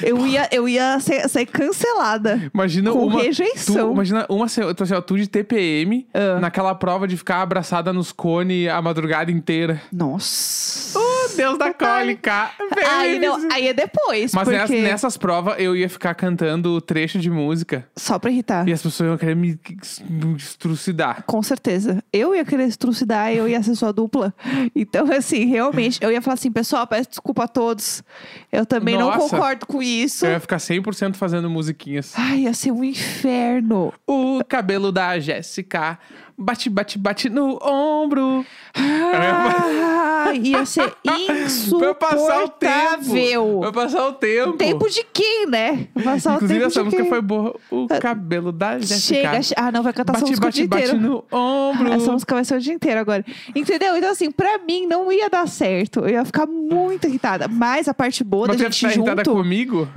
Eu 0.02 0.26
ia, 0.26 0.48
eu 0.52 0.68
ia 0.68 0.98
ser, 1.00 1.28
ser 1.28 1.46
cancelada. 1.46 2.50
Imagina 2.52 2.92
Com 2.92 3.06
uma. 3.06 3.22
rejeição. 3.22 3.88
Tu, 3.88 3.92
imagina 3.92 4.26
uma 4.28 4.48
se- 4.48 4.74
tu, 4.74 4.82
assim, 4.82 4.94
ó, 4.94 5.00
tu 5.00 5.16
de 5.16 5.26
TPM 5.26 6.06
Ah. 6.12 6.38
naquela 6.40 6.74
prova 6.74 7.08
de 7.08 7.16
ficar 7.16 7.40
abraçada 7.42 7.92
nos 7.92 8.12
cones 8.12 8.68
a 8.68 8.80
madrugada 8.82 9.30
inteira. 9.30 9.80
Nossa. 9.92 10.98
Oh, 11.32 11.36
Deus 11.36 11.58
da 11.58 11.72
cólica! 11.72 12.50
Aí, 12.88 13.18
não, 13.18 13.48
aí 13.52 13.68
é 13.68 13.72
depois, 13.74 14.32
Mas 14.32 14.44
porque... 14.44 14.58
nessas, 14.58 14.80
nessas 14.80 15.16
provas 15.16 15.56
eu 15.58 15.74
ia 15.76 15.88
ficar 15.88 16.14
cantando 16.14 16.80
trecho 16.80 17.18
de 17.18 17.30
música 17.30 17.86
Só 17.96 18.18
pra 18.18 18.30
irritar. 18.30 18.68
e 18.68 18.72
as 18.72 18.82
pessoas 18.82 19.08
iam 19.08 19.18
querer 19.18 19.36
me, 19.36 19.58
me 20.08 20.36
estrucidar. 20.36 21.24
Com 21.26 21.42
certeza. 21.42 22.02
Eu 22.12 22.34
ia 22.34 22.44
querer 22.44 22.66
estrucidar, 22.66 23.32
eu 23.32 23.48
ia 23.48 23.62
ser 23.62 23.74
sua 23.74 23.92
dupla. 23.92 24.34
Então, 24.74 25.10
assim, 25.12 25.46
realmente, 25.46 25.98
eu 26.02 26.12
ia 26.12 26.20
falar 26.20 26.34
assim, 26.34 26.50
pessoal, 26.50 26.86
peço 26.86 27.10
desculpa 27.10 27.44
a 27.44 27.48
todos. 27.48 28.02
Eu 28.52 28.64
também 28.66 28.96
não 28.96 29.08
Nossa. 29.10 29.18
concordo 29.30 29.66
com 29.66 29.82
isso. 29.82 30.26
Eu 30.26 30.32
ia 30.32 30.40
ficar 30.40 30.58
100% 30.58 31.14
fazendo 31.16 31.48
musiquinhas. 31.48 32.12
Ai, 32.16 32.40
ia 32.40 32.54
ser 32.54 32.72
um 32.72 32.84
inferno. 32.84 33.92
O 34.06 34.42
cabelo 34.46 34.92
da 34.92 35.18
Jéssica 35.18 35.98
bate, 36.38 36.68
bate, 36.70 36.98
bate 36.98 37.28
no 37.28 37.58
ombro. 37.62 38.44
Ah, 38.74 40.32
ia 40.34 40.64
ser 40.66 40.92
Pra 41.78 41.94
passar 41.94 42.44
o 42.44 42.48
tempo. 42.48 42.72
insuportável. 43.02 43.58
Pra 43.60 43.72
passar 43.72 44.06
o 44.08 44.12
tempo. 44.12 44.52
Tempo 44.54 44.88
de 44.90 45.04
quem, 45.12 45.46
né? 45.46 45.86
Passar 46.02 46.34
Inclusive, 46.36 46.58
o 46.58 46.62
tempo 46.62 46.66
essa 46.66 46.78
de 46.80 46.84
música 46.84 47.02
quem? 47.02 47.10
foi 47.10 47.20
boa. 47.22 47.54
O 47.70 47.86
cabelo 48.00 48.52
da 48.52 48.78
Jéssica. 48.78 48.98
Chega, 49.30 49.42
che- 49.42 49.54
ah, 49.56 49.70
não, 49.72 49.82
vai 49.82 49.92
cantar 49.92 50.12
essa 50.14 50.20
bate, 50.20 50.30
música 50.30 50.46
bate, 50.46 50.56
o 50.56 50.60
dia 50.62 50.68
bate 50.68 50.82
inteiro. 50.96 51.24
no 51.30 51.36
ombro. 51.38 51.92
Essa 51.92 52.12
música 52.12 52.34
vai 52.34 52.44
ser 52.44 52.56
o 52.56 52.60
dia 52.60 52.74
inteiro 52.74 53.00
agora. 53.00 53.24
Entendeu? 53.54 53.96
Então, 53.96 54.10
assim, 54.10 54.30
pra 54.30 54.58
mim 54.58 54.86
não 54.86 55.10
ia 55.12 55.28
dar 55.30 55.46
certo. 55.48 56.00
Eu 56.00 56.08
ia 56.10 56.24
ficar 56.24 56.46
muito 56.46 57.06
irritada. 57.06 57.48
Mas 57.48 57.88
a 57.88 57.94
parte 57.94 58.22
boa 58.24 58.46
Mas 58.48 58.56
da 58.56 58.64
tu 58.64 58.66
ia 58.66 58.70
gente 58.70 58.78
ficar 58.86 58.92
irritada 59.00 59.22
junto. 59.24 59.36
comigo? 59.42 59.88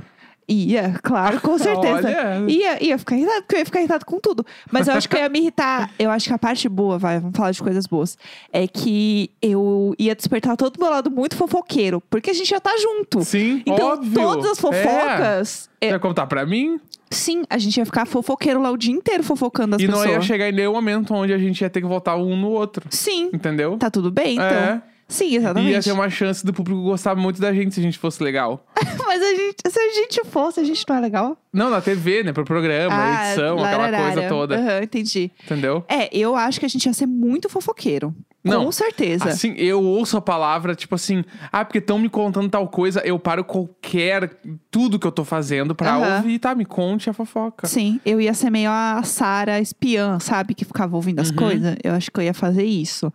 Ia, 0.52 0.98
claro, 1.02 1.40
com 1.40 1.56
certeza. 1.58 2.08
Olha. 2.08 2.44
Ia, 2.50 2.84
ia 2.84 2.98
ficar 2.98 3.16
irritada, 3.16 3.40
porque 3.42 3.54
eu 3.54 3.58
ia 3.60 3.64
ficar 3.64 3.78
irritada 3.78 4.04
com 4.04 4.18
tudo. 4.18 4.44
Mas 4.72 4.88
eu 4.88 4.94
acho 4.94 5.08
que 5.08 5.14
eu 5.14 5.20
ia 5.20 5.28
me 5.28 5.38
irritar. 5.38 5.90
Eu 5.96 6.10
acho 6.10 6.26
que 6.28 6.34
a 6.34 6.38
parte 6.38 6.68
boa, 6.68 6.98
vai, 6.98 7.20
vamos 7.20 7.36
falar 7.36 7.52
de 7.52 7.62
coisas 7.62 7.86
boas. 7.86 8.18
É 8.52 8.66
que 8.66 9.30
eu 9.40 9.94
ia 9.98 10.14
despertar 10.14 10.56
todo 10.56 10.76
o 10.76 10.80
meu 10.80 10.90
lado 10.90 11.10
muito 11.10 11.36
fofoqueiro. 11.36 12.02
Porque 12.10 12.30
a 12.30 12.34
gente 12.34 12.48
já 12.50 12.58
tá 12.58 12.72
junto. 12.76 13.22
Sim, 13.24 13.62
Então, 13.64 13.90
óbvio. 13.92 14.12
todas 14.20 14.46
as 14.50 14.58
É. 14.58 14.60
fofocas. 14.60 15.70
Tu 15.80 15.84
é, 15.84 15.90
ia 15.90 15.98
contar 16.00 16.26
pra 16.26 16.44
mim? 16.44 16.80
sim, 17.12 17.42
a 17.50 17.58
gente 17.58 17.76
ia 17.76 17.84
ficar 17.86 18.06
fofoqueiro 18.06 18.62
lá 18.62 18.70
o 18.70 18.76
dia 18.76 18.92
inteiro 18.94 19.22
fofocando 19.24 19.74
as 19.76 19.82
e 19.82 19.86
pessoas. 19.86 20.06
não 20.06 20.12
ia 20.14 20.20
chegar 20.20 20.48
em 20.48 20.52
nenhum 20.52 20.72
momento 20.72 21.12
onde 21.12 21.32
a 21.32 21.38
gente 21.38 21.60
ia 21.60 21.68
ter 21.68 21.80
que 21.80 21.86
voltar 21.86 22.16
um 22.16 22.36
no 22.36 22.48
outro. 22.50 22.86
Sim, 22.90 23.30
Entendeu? 23.32 23.76
tá 23.78 23.90
tudo 23.90 24.10
bem, 24.12 24.34
então. 24.34 24.46
É. 24.46 24.82
Sim, 25.10 25.26
E 25.32 25.36
exatamente. 25.36 25.72
ia 25.72 25.82
ter 25.82 25.92
uma 25.92 26.08
chance 26.08 26.46
do 26.46 26.52
público 26.52 26.80
gostar 26.82 27.14
muito 27.16 27.40
da 27.40 27.52
gente 27.52 27.74
se 27.74 27.80
a 27.80 27.82
gente 27.82 27.98
fosse 27.98 28.22
legal. 28.22 28.64
Mas 29.06 29.20
a 29.20 29.34
gente, 29.34 29.56
se 29.68 29.78
a 29.78 29.92
gente 29.92 30.24
fosse, 30.24 30.60
a 30.60 30.64
gente 30.64 30.84
não 30.88 30.96
é 30.96 31.00
legal? 31.00 31.36
Não, 31.52 31.68
na 31.68 31.80
TV, 31.80 32.22
né? 32.22 32.32
Pro 32.32 32.44
programa, 32.44 32.94
edição, 33.08 33.58
aquela 33.58 33.82
lararara. 33.82 34.04
coisa 34.14 34.28
toda. 34.28 34.56
Aham, 34.56 34.82
entendi. 34.84 35.30
Entendeu? 35.44 35.84
É, 35.88 36.08
eu 36.16 36.34
acho 36.36 36.60
que 36.60 36.66
a 36.66 36.68
gente 36.68 36.86
ia 36.86 36.92
ser 36.94 37.06
muito 37.06 37.48
fofoqueiro. 37.48 38.14
Não, 38.42 38.64
Com 38.64 38.72
certeza. 38.72 39.28
Assim, 39.28 39.52
eu 39.58 39.82
ouço 39.82 40.16
a 40.16 40.20
palavra, 40.22 40.74
tipo 40.74 40.94
assim, 40.94 41.22
ah, 41.52 41.62
porque 41.62 41.76
estão 41.76 41.98
me 41.98 42.08
contando 42.08 42.48
tal 42.48 42.66
coisa, 42.68 43.00
eu 43.04 43.18
paro 43.18 43.44
qualquer, 43.44 44.30
tudo 44.70 44.98
que 44.98 45.06
eu 45.06 45.12
tô 45.12 45.24
fazendo 45.26 45.74
pra 45.74 45.96
Aham. 45.96 46.16
ouvir, 46.16 46.38
tá? 46.38 46.54
Me 46.54 46.64
conte 46.64 47.10
a 47.10 47.12
fofoca. 47.12 47.66
Sim, 47.66 48.00
eu 48.02 48.18
ia 48.18 48.32
ser 48.32 48.48
meio 48.48 48.70
a 48.70 49.02
Sara 49.02 49.60
espiã, 49.60 50.18
sabe? 50.20 50.54
Que 50.54 50.64
ficava 50.64 50.96
ouvindo 50.96 51.20
as 51.20 51.28
Uhum. 51.28 51.36
coisas. 51.36 51.76
Eu 51.84 51.92
acho 51.92 52.10
que 52.10 52.18
eu 52.18 52.24
ia 52.24 52.32
fazer 52.32 52.64
isso. 52.64 53.12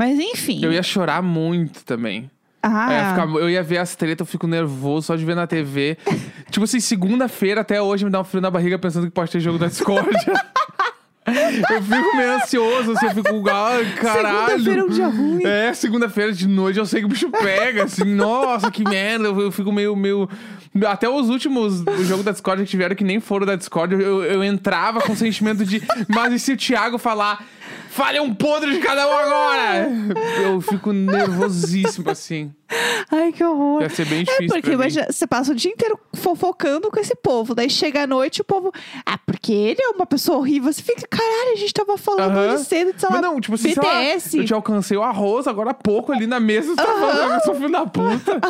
Mas 0.00 0.18
enfim. 0.18 0.64
Eu 0.64 0.72
ia 0.72 0.82
chorar 0.82 1.20
muito 1.20 1.84
também. 1.84 2.30
Ah, 2.62 2.86
Eu, 2.90 2.96
ia 2.96 3.04
ficar- 3.10 3.40
eu 3.42 3.50
ia 3.50 3.62
ver 3.62 3.76
as 3.76 3.94
tretas, 3.94 4.26
eu 4.26 4.30
fico 4.30 4.46
nervoso 4.46 5.08
só 5.08 5.14
de 5.14 5.22
ver 5.26 5.36
na 5.36 5.46
TV. 5.46 5.98
tipo 6.50 6.64
assim, 6.64 6.80
segunda-feira 6.80 7.60
até 7.60 7.82
hoje 7.82 8.06
me 8.06 8.10
dá 8.10 8.18
um 8.18 8.24
frio 8.24 8.40
na 8.40 8.50
barriga 8.50 8.78
pensando 8.78 9.04
que 9.04 9.12
pode 9.12 9.30
ter 9.30 9.40
jogo 9.40 9.58
da 9.58 9.66
Discord. 9.66 10.08
eu 11.28 11.82
fico 11.82 12.16
meio 12.16 12.32
ansioso, 12.36 12.92
assim, 12.92 13.06
eu 13.08 13.14
fico, 13.14 13.48
ah, 13.50 13.72
caralho. 14.00 14.64
Segunda-feira 14.64 14.80
é 14.80 14.84
um 14.84 14.88
dia 14.88 15.06
ruim. 15.08 15.44
É, 15.44 15.74
segunda-feira 15.74 16.32
de 16.32 16.48
noite 16.48 16.78
eu 16.78 16.86
sei 16.86 17.00
que 17.00 17.06
o 17.06 17.08
bicho 17.10 17.28
pega, 17.30 17.84
assim, 17.84 18.04
nossa, 18.14 18.70
que 18.70 18.82
merda. 18.82 19.26
Eu, 19.26 19.38
eu 19.38 19.52
fico 19.52 19.70
meio, 19.70 19.94
meio. 19.94 20.26
Até 20.86 21.08
os 21.08 21.28
últimos 21.28 21.80
do 21.82 22.04
jogo 22.04 22.22
da 22.22 22.30
Discord 22.30 22.62
que 22.62 22.70
tiveram, 22.70 22.94
que 22.94 23.02
nem 23.04 23.18
foram 23.20 23.44
da 23.46 23.56
Discord, 23.56 23.94
eu, 23.94 24.24
eu 24.24 24.44
entrava 24.44 25.00
com 25.00 25.12
o 25.12 25.16
sentimento 25.16 25.64
de. 25.64 25.82
Mas 26.08 26.32
e 26.32 26.38
se 26.38 26.52
o 26.52 26.56
Thiago 26.56 26.98
falar. 26.98 27.44
Fale 27.88 28.20
um 28.20 28.32
podre 28.32 28.70
de 28.72 28.78
cada 28.78 29.04
um 29.08 29.12
agora! 29.12 29.88
Eu 30.40 30.60
fico 30.60 30.92
nervosíssimo, 30.92 32.08
assim. 32.08 32.52
Ai, 33.10 33.32
que 33.32 33.42
horror. 33.42 33.82
Ia 33.82 33.88
ser 33.88 34.04
bem 34.06 34.20
É 34.20 34.22
difícil. 34.22 34.46
porque 34.46 34.60
pra 34.62 34.70
mim. 34.70 34.74
imagina, 34.76 35.06
você 35.10 35.26
passa 35.26 35.50
o 35.50 35.54
dia 35.56 35.72
inteiro 35.72 35.98
fofocando 36.14 36.88
com 36.88 37.00
esse 37.00 37.16
povo. 37.16 37.52
Daí 37.52 37.68
chega 37.68 38.04
à 38.04 38.06
noite 38.06 38.42
o 38.42 38.44
povo. 38.44 38.72
Ah, 39.04 39.18
porque 39.18 39.52
ele 39.52 39.82
é 39.82 39.88
uma 39.88 40.06
pessoa 40.06 40.38
horrível. 40.38 40.72
Você 40.72 40.82
fica, 40.82 41.04
caralho, 41.08 41.52
a 41.52 41.56
gente 41.56 41.74
tava 41.74 41.98
falando 41.98 42.36
hoje 42.38 42.64
cedo 42.64 42.92
de 42.92 43.00
sei 43.00 43.08
lá, 43.08 43.16
Mas 43.16 43.22
não, 43.22 43.40
tipo 43.40 43.54
assim, 43.56 43.74
sei 43.74 43.82
lá, 43.82 43.90
BTS. 44.00 44.38
eu 44.38 44.44
te 44.44 44.54
alcancei 44.54 44.96
o 44.96 45.02
arroz 45.02 45.48
agora 45.48 45.70
há 45.70 45.74
pouco 45.74 46.12
ali 46.12 46.28
na 46.28 46.38
mesa, 46.38 46.68
você 46.68 46.76
tá 46.76 46.84
falando 46.86 47.32
eu 47.34 47.40
sou 47.40 47.54
filho 47.56 47.72
da 47.72 47.86
puta. 47.86 48.40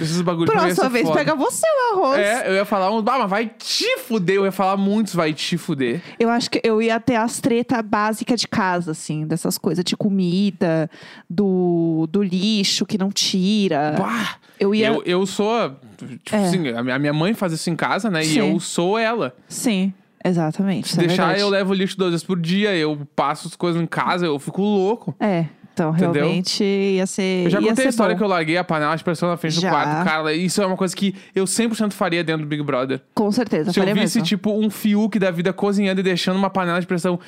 Esses 0.00 0.20
bagulho 0.20 0.46
pra 0.46 0.62
mim 0.62 0.68
ia 0.68 0.74
Próxima 0.74 0.88
vez 0.88 1.04
foda. 1.06 1.18
pega 1.18 1.34
você 1.34 1.47
o 1.50 1.94
arroz. 1.98 2.18
É, 2.18 2.48
eu 2.48 2.54
ia 2.54 2.64
falar 2.64 2.90
uns, 2.90 3.04
ah, 3.06 3.18
mas 3.18 3.30
vai 3.30 3.46
te 3.46 3.98
fuder. 4.00 4.36
Eu 4.36 4.44
ia 4.44 4.52
falar 4.52 4.76
muitos 4.76 5.14
vai 5.14 5.32
te 5.32 5.56
fuder. 5.56 6.00
Eu 6.18 6.28
acho 6.30 6.50
que 6.50 6.60
eu 6.64 6.80
ia 6.82 6.98
ter 7.00 7.16
as 7.16 7.40
treta 7.40 7.80
básicas 7.82 8.40
de 8.40 8.48
casa, 8.48 8.90
assim, 8.92 9.26
dessas 9.26 9.56
coisas 9.58 9.84
de 9.84 9.96
comida, 9.96 10.90
do, 11.28 12.06
do 12.10 12.22
lixo 12.22 12.84
que 12.86 12.98
não 12.98 13.10
tira. 13.10 13.94
Bah! 13.98 14.36
Eu 14.60 14.74
ia. 14.74 14.88
Eu, 14.88 15.02
eu 15.04 15.26
sou. 15.26 15.70
Tipo 15.96 16.34
É. 16.36 16.44
assim, 16.46 16.68
a 16.68 16.98
minha 16.98 17.12
mãe 17.12 17.32
faz 17.34 17.52
isso 17.52 17.70
em 17.70 17.76
casa, 17.76 18.10
né? 18.10 18.22
Sim. 18.24 18.34
E 18.34 18.38
eu 18.38 18.58
sou 18.60 18.98
ela. 18.98 19.34
Sim, 19.48 19.92
exatamente. 20.24 20.88
Se 20.88 20.98
é 20.98 21.06
deixar, 21.06 21.26
verdade. 21.26 21.40
eu 21.40 21.48
levo 21.48 21.72
lixo 21.74 21.96
duas 21.96 22.10
vezes 22.10 22.24
por 22.26 22.38
dia, 22.40 22.74
eu 22.76 22.98
passo 23.14 23.48
as 23.48 23.56
coisas 23.56 23.80
em 23.80 23.86
casa, 23.86 24.26
eu 24.26 24.38
fico 24.38 24.60
louco. 24.62 25.14
É, 25.20 25.46
então 25.78 25.90
Entendeu? 25.94 26.24
realmente 26.24 26.64
ia 26.64 27.06
ser. 27.06 27.44
Eu 27.44 27.50
já 27.50 27.60
contei 27.62 27.86
a 27.86 27.88
história 27.88 28.14
bom. 28.14 28.18
que 28.18 28.24
eu 28.24 28.28
larguei 28.28 28.56
a 28.56 28.64
panela 28.64 28.96
de 28.96 29.04
pressão 29.04 29.28
na 29.28 29.36
frente 29.36 29.60
Já. 29.60 29.68
do 29.68 29.72
quarto. 29.72 30.04
Cara, 30.04 30.34
isso 30.34 30.60
é 30.60 30.66
uma 30.66 30.76
coisa 30.76 30.94
que 30.96 31.14
eu 31.34 31.44
100% 31.44 31.92
faria 31.92 32.24
dentro 32.24 32.42
do 32.42 32.48
Big 32.48 32.62
Brother. 32.62 33.00
Com 33.14 33.30
certeza, 33.30 33.72
Se 33.72 33.78
eu 33.78 33.84
visse, 33.86 34.18
mesmo. 34.18 34.22
tipo, 34.22 34.52
um 34.52 34.68
Fiuk 34.70 35.18
da 35.18 35.30
vida 35.30 35.52
cozinhando 35.52 36.00
e 36.00 36.02
deixando 36.02 36.36
uma 36.36 36.50
panela 36.50 36.80
de 36.80 36.86
pressão 36.86 37.18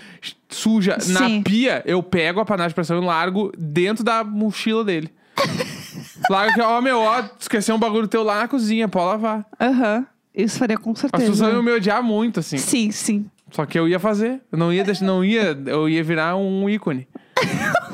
suja 0.48 0.98
Sim. 0.98 1.12
na 1.12 1.42
pia, 1.44 1.82
eu 1.86 2.02
pego 2.02 2.40
a 2.40 2.44
panela 2.44 2.68
de 2.68 2.74
pressão 2.74 3.00
e 3.00 3.04
largo 3.04 3.52
dentro 3.56 4.02
da 4.02 4.24
mochila 4.24 4.84
dele. 4.84 5.08
Largo 6.28 6.52
que, 6.54 6.60
ó, 6.60 6.80
meu, 6.82 6.98
ó, 7.00 7.22
esqueceu 7.38 7.74
um 7.74 7.78
bagulho 7.78 8.06
teu 8.06 8.22
lá 8.22 8.40
na 8.42 8.48
cozinha, 8.48 8.86
pode 8.88 9.06
lavar. 9.06 9.46
Aham. 9.58 10.04
Isso 10.34 10.58
faria 10.58 10.76
com 10.76 10.90
As 10.90 11.00
pessoas 11.02 11.22
certeza. 11.38 11.50
iam 11.50 11.62
me 11.62 11.72
odiar 11.72 12.02
muito, 12.02 12.40
assim. 12.40 12.58
Sim, 12.58 12.90
sim. 12.90 13.26
Só 13.50 13.64
que 13.66 13.78
eu 13.78 13.88
ia 13.88 13.98
fazer. 13.98 14.40
Eu 14.52 14.58
não 14.58 14.72
ia, 14.72 14.84
deixar, 14.84 15.04
não 15.04 15.24
ia, 15.24 15.58
eu 15.66 15.88
ia 15.88 16.04
virar 16.04 16.36
um 16.36 16.68
ícone. 16.68 17.08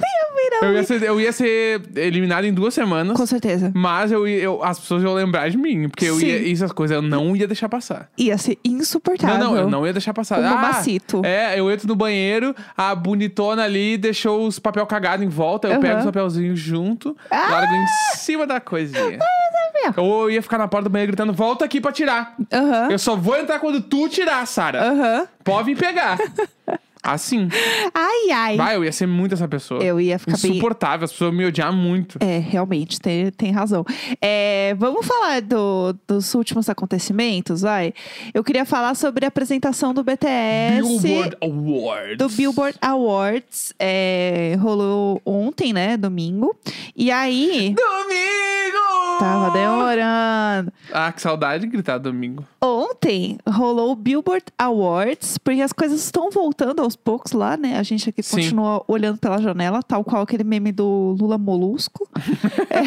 Eu 0.62 0.72
ia 0.75 0.82
ser, 0.84 1.02
eu 1.02 1.20
ia 1.20 1.32
ser 1.32 1.82
eliminado 1.96 2.44
em 2.44 2.52
duas 2.52 2.72
semanas. 2.75 3.16
Com 3.16 3.26
certeza. 3.26 3.70
Mas 3.75 4.10
eu, 4.12 4.26
ia- 4.26 4.38
eu, 4.42 4.62
as 4.64 4.78
pessoas 4.78 5.02
iam 5.02 5.12
lembrar 5.14 5.48
de 5.50 5.56
mim. 5.56 5.88
Porque 5.88 6.06
eu 6.06 6.16
Sim. 6.16 6.26
ia, 6.26 6.52
essas 6.52 6.72
coisas 6.72 6.94
eu 6.94 7.02
não 7.02 7.36
ia 7.36 7.46
deixar 7.46 7.68
passar. 7.68 8.08
Ia 8.16 8.36
ser 8.38 8.58
insuportável. 8.64 9.38
Não, 9.38 9.50
não, 9.54 9.56
eu 9.60 9.70
não 9.70 9.86
ia 9.86 9.92
deixar 9.92 10.14
passar. 10.14 10.40
Um 10.40 10.46
Ah, 10.46 10.50
mamacito. 10.54 11.22
É, 11.25 11.58
eu 11.58 11.70
entro 11.70 11.86
no 11.88 11.94
banheiro, 11.96 12.54
a 12.76 12.94
bonitona 12.94 13.64
ali 13.64 13.96
deixou 13.96 14.46
os 14.46 14.58
papel 14.58 14.86
cagado 14.86 15.22
em 15.22 15.28
volta, 15.28 15.68
eu 15.68 15.72
Aham. 15.72 15.80
pego 15.80 15.98
os 15.98 16.04
papelzinhos 16.04 16.58
junto, 16.58 17.16
Ah! 17.30 17.48
largo 17.50 17.72
em 17.75 17.86
cima 18.16 18.46
da 18.46 18.60
coisinha. 18.60 19.18
Ou 19.96 20.25
eu 20.25 20.30
ia 20.32 20.42
ficar 20.42 20.58
na 20.58 20.66
porta 20.66 20.88
do 20.88 20.92
banheiro 20.92 21.12
gritando, 21.12 21.32
volta 21.32 21.64
aqui 21.64 21.80
pra 21.80 21.92
tirar. 21.92 22.34
Aham. 22.52 22.88
Eu 22.90 22.98
só 22.98 23.14
vou 23.14 23.36
entrar 23.36 23.58
quando 23.60 23.80
tu 23.80 24.08
tirar, 24.08 24.44
Sara. 24.46 24.82
Aham. 24.82 25.26
Pode 25.44 25.68
me 25.68 25.76
pegar. 25.76 26.18
Assim. 27.06 27.48
Ai, 27.94 28.30
ai. 28.32 28.56
Vai, 28.56 28.76
eu 28.76 28.84
ia 28.84 28.92
ser 28.92 29.06
muito 29.06 29.34
essa 29.34 29.46
pessoa. 29.46 29.82
Eu 29.82 30.00
ia 30.00 30.18
ficar 30.18 30.36
bem. 30.38 30.50
Insuportável, 30.52 31.04
as 31.04 31.12
pessoas 31.12 31.32
me 31.32 31.44
odiar 31.46 31.72
muito. 31.72 32.18
É, 32.20 32.38
realmente, 32.38 33.00
tem, 33.00 33.30
tem 33.30 33.52
razão. 33.52 33.84
É, 34.20 34.75
vamos 34.78 35.06
falar 35.06 35.40
do- 35.42 35.96
dos 36.06 36.34
últimos 36.34 36.68
acontecimentos, 36.68 37.62
vai? 37.62 37.94
Eu 38.34 38.42
queria 38.42 38.64
falar 38.64 38.94
sobre 38.94 39.25
a 39.25 39.28
apresentação 39.28 39.94
do 39.94 40.02
BTS. 40.02 40.82
Billboard 41.00 41.36
Awards. 41.42 42.18
Do 42.18 42.28
Billboard 42.28 42.78
Awards. 42.82 43.72
É, 43.78 44.56
rolou 44.60 45.20
ontem, 45.25 45.72
né? 45.72 45.96
Domingo. 45.96 46.56
E 46.96 47.10
aí. 47.10 47.75
Domingo! 47.75 49.18
Tava 49.18 49.50
demorando. 49.50 50.72
Ah, 50.92 51.12
que 51.12 51.20
saudade 51.22 51.64
de 51.64 51.70
gritar 51.70 51.98
domingo. 51.98 52.44
Ontem 52.60 53.38
rolou 53.48 53.92
o 53.92 53.96
Billboard 53.96 54.44
Awards, 54.58 55.38
porque 55.38 55.60
as 55.62 55.72
coisas 55.72 56.00
estão 56.04 56.30
voltando 56.30 56.80
aos 56.82 56.95
poucos 56.96 57.32
lá, 57.32 57.56
né? 57.56 57.78
A 57.78 57.82
gente 57.82 58.08
aqui 58.08 58.22
Sim. 58.22 58.36
continua 58.36 58.84
olhando 58.88 59.18
pela 59.18 59.40
janela, 59.40 59.82
tal 59.82 60.04
qual 60.04 60.22
aquele 60.22 60.44
meme 60.44 60.72
do 60.72 61.14
Lula 61.18 61.38
Molusco. 61.38 62.08
É, 62.68 62.82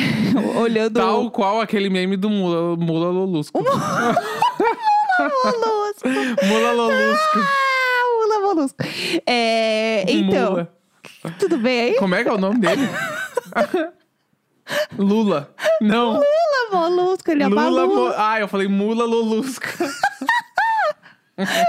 olhando 0.59 0.95
Tal 0.95 1.31
qual 1.31 1.61
aquele 1.61 1.89
meme 1.89 2.17
do 2.17 2.29
Mula, 2.29 2.75
Mula 2.75 3.09
Lolusco. 3.09 3.57
Molusco. 3.59 3.79
Mula 6.45 6.71
Lolusco. 6.71 7.39
Ah, 7.39 8.03
Lula 8.17 8.39
Molusco. 8.41 8.77
É, 9.25 10.03
então, 10.07 10.51
Mula. 10.51 10.71
tudo 11.39 11.57
bem 11.57 11.81
aí? 11.81 11.95
Como 11.95 12.13
é 12.13 12.21
que 12.23 12.29
é 12.29 12.33
o 12.33 12.37
nome 12.37 12.59
dele? 12.59 12.87
Lula. 14.97 15.53
Não. 15.81 16.13
Lula 16.13 16.23
Molusco, 16.71 17.31
ele 17.31 17.43
é 17.43 17.47
Lula. 17.47 17.87
Mo... 17.87 18.13
Ah, 18.15 18.39
eu 18.39 18.47
falei 18.47 18.67
Mula 18.67 19.05
Lolusco. 19.05 19.65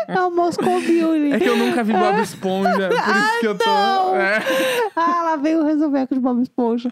É 0.08 0.20
o 0.20 0.30
Moscovil. 0.30 1.32
É 1.34 1.38
que 1.38 1.48
eu 1.48 1.56
nunca 1.56 1.82
vi 1.82 1.92
Bob 1.92 2.20
Esponja. 2.20 2.88
Por 2.88 3.16
isso 3.16 3.40
que 3.40 3.46
eu 3.46 3.58
tô. 3.58 3.64
não. 3.66 4.16
É. 4.16 4.38
Ah, 4.96 5.22
lá 5.24 5.36
veio 5.36 5.60
o 5.60 5.64
resolver 5.64 6.06
de 6.10 6.18
Bob 6.18 6.42
Esponja. 6.42 6.88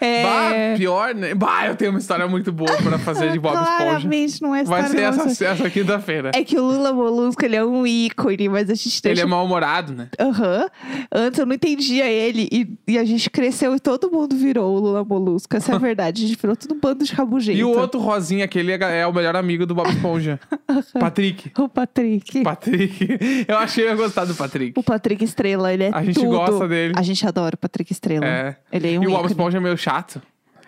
É... 0.00 0.22
Bah, 0.22 0.76
pior, 0.76 1.14
né? 1.14 1.34
Bah, 1.34 1.66
eu 1.66 1.76
tenho 1.76 1.90
uma 1.90 1.98
história 1.98 2.26
muito 2.26 2.52
boa 2.52 2.70
pra 2.82 2.98
fazer 2.98 3.32
de 3.32 3.38
Bob 3.38 3.54
Esponja. 3.60 3.76
Claramente 3.76 4.42
não 4.42 4.54
é 4.54 4.64
Vai 4.64 4.84
ser 4.88 5.00
essa, 5.00 5.44
essa 5.44 5.70
quinta-feira. 5.70 6.30
É 6.34 6.42
que 6.44 6.58
o 6.58 6.62
Lula 6.62 6.92
Molusco, 6.92 7.44
ele 7.44 7.56
é 7.56 7.64
um 7.64 7.86
ícone, 7.86 8.48
mas 8.48 8.70
a 8.70 8.74
gente 8.74 9.00
Ele 9.04 9.14
deixa... 9.14 9.22
é 9.22 9.26
mal-humorado, 9.26 9.92
né? 9.92 10.08
Aham. 10.18 10.68
Antes 11.12 11.38
eu 11.38 11.46
não 11.46 11.54
entendia 11.54 12.06
ele 12.06 12.48
e, 12.50 12.92
e 12.92 12.98
a 12.98 13.04
gente 13.04 13.30
cresceu 13.30 13.74
e 13.74 13.80
todo 13.80 14.10
mundo 14.10 14.36
virou 14.36 14.76
o 14.76 14.80
Lula 14.80 15.04
Molusco. 15.04 15.56
Essa 15.56 15.72
é 15.72 15.74
a 15.74 15.78
verdade. 15.78 16.24
A 16.24 16.28
gente 16.28 16.38
virou 16.40 16.56
tudo 16.56 16.74
um 16.74 16.80
bando 16.80 17.04
de 17.04 17.12
rabugento. 17.12 17.58
E 17.58 17.64
o 17.64 17.70
outro 17.70 18.00
rosinha, 18.00 18.44
aquele 18.44 18.72
é 18.72 18.78
é 19.00 19.06
o 19.06 19.12
melhor 19.12 19.36
amigo 19.36 19.66
do 19.66 19.74
Bob 19.74 19.88
Esponja. 19.90 20.40
Patrick. 20.98 21.50
O 21.58 21.68
Patrick. 21.68 22.17
Patrick. 22.44 23.44
Eu 23.46 23.56
achei 23.58 23.84
que 23.84 23.90
eu 23.90 23.94
ia 23.94 23.96
gostar 23.96 24.24
do 24.24 24.34
Patrick. 24.34 24.78
O 24.78 24.82
Patrick 24.82 25.24
Estrela, 25.24 25.72
ele 25.72 25.84
é 25.84 25.90
A 25.92 26.02
gente 26.04 26.14
tudo. 26.14 26.28
gosta 26.30 26.66
dele. 26.68 26.94
A 26.96 27.02
gente 27.02 27.26
adora 27.26 27.54
o 27.54 27.58
Patrick 27.58 27.92
Estrela. 27.92 28.26
É. 28.26 28.56
Ele 28.72 28.94
é 28.94 28.98
um 28.98 29.02
e 29.02 29.06
o 29.06 29.10
Bob 29.10 29.18
ícone. 29.20 29.26
Esponja 29.32 29.58
é 29.58 29.60
meio 29.60 29.76
chato. 29.76 30.20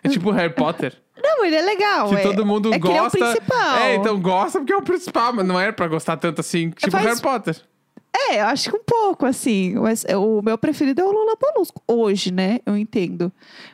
É 0.03 0.09
tipo 0.09 0.31
Harry 0.31 0.55
Potter. 0.55 0.95
Não, 1.23 1.45
ele 1.45 1.57
é 1.57 1.63
legal. 1.63 2.09
Que 2.09 2.15
é, 2.17 2.23
todo 2.23 2.47
mundo 2.47 2.73
é 2.73 2.79
que 2.79 2.87
ele 2.89 2.97
é 2.97 3.01
o 3.01 3.05
gosta. 3.05 3.19
principal. 3.19 3.77
É, 3.77 3.95
então 3.97 4.19
gosta 4.21 4.59
porque 4.59 4.73
é 4.73 4.77
o 4.77 4.83
principal, 4.83 5.33
mas 5.35 5.47
não 5.47 5.61
era 5.61 5.73
pra 5.73 5.87
gostar 5.87 6.17
tanto 6.17 6.41
assim. 6.41 6.71
Tipo 6.71 6.93
Faz- 6.93 7.05
Harry 7.05 7.21
Potter. 7.21 7.57
É, 8.13 8.41
eu 8.41 8.47
acho 8.47 8.71
que 8.71 8.77
um 8.77 8.83
pouco, 8.85 9.25
assim. 9.27 9.75
Mas 9.75 10.05
o 10.17 10.43
meu 10.43 10.57
preferido 10.59 11.01
é 11.01 11.05
o 11.05 11.13
Lula 11.13 11.35
Molusco. 11.41 11.81
Hoje, 11.87 12.33
né? 12.33 12.59
Eu 12.67 12.77
entendo. 12.77 13.31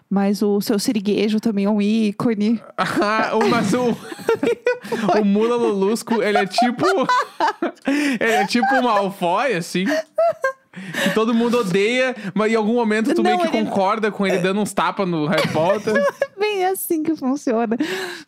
Mas 0.08 0.40
o 0.40 0.60
seu 0.60 0.78
siriguejo 0.78 1.40
também 1.40 1.64
é 1.64 1.70
um 1.70 1.82
ícone. 1.82 2.60
Ah, 2.76 3.32
o- 3.34 3.48
mas 3.48 3.72
o, 3.74 3.96
o 5.20 5.24
Mula 5.24 5.56
Lolusco, 5.56 6.22
ele 6.22 6.38
é 6.38 6.46
tipo. 6.46 6.84
ele 8.20 8.32
é 8.32 8.46
tipo 8.46 8.66
um 8.76 8.82
Malfoy, 8.82 9.54
assim. 9.54 9.84
Que 11.02 11.14
todo 11.14 11.32
mundo 11.34 11.58
odeia, 11.58 12.14
mas 12.34 12.52
em 12.52 12.54
algum 12.54 12.74
momento 12.74 13.14
tu 13.14 13.22
meio 13.22 13.36
Não, 13.38 13.46
que 13.46 13.56
ele- 13.56 13.64
concorda 13.64 14.12
com 14.12 14.26
ele 14.26 14.38
dando 14.38 14.60
uns 14.60 14.74
tapas 14.74 15.08
no 15.08 15.26
Harry 15.26 15.48
Potter. 15.48 15.94
Bem 16.38 16.66
assim 16.66 17.02
que 17.02 17.16
funciona. 17.16 17.76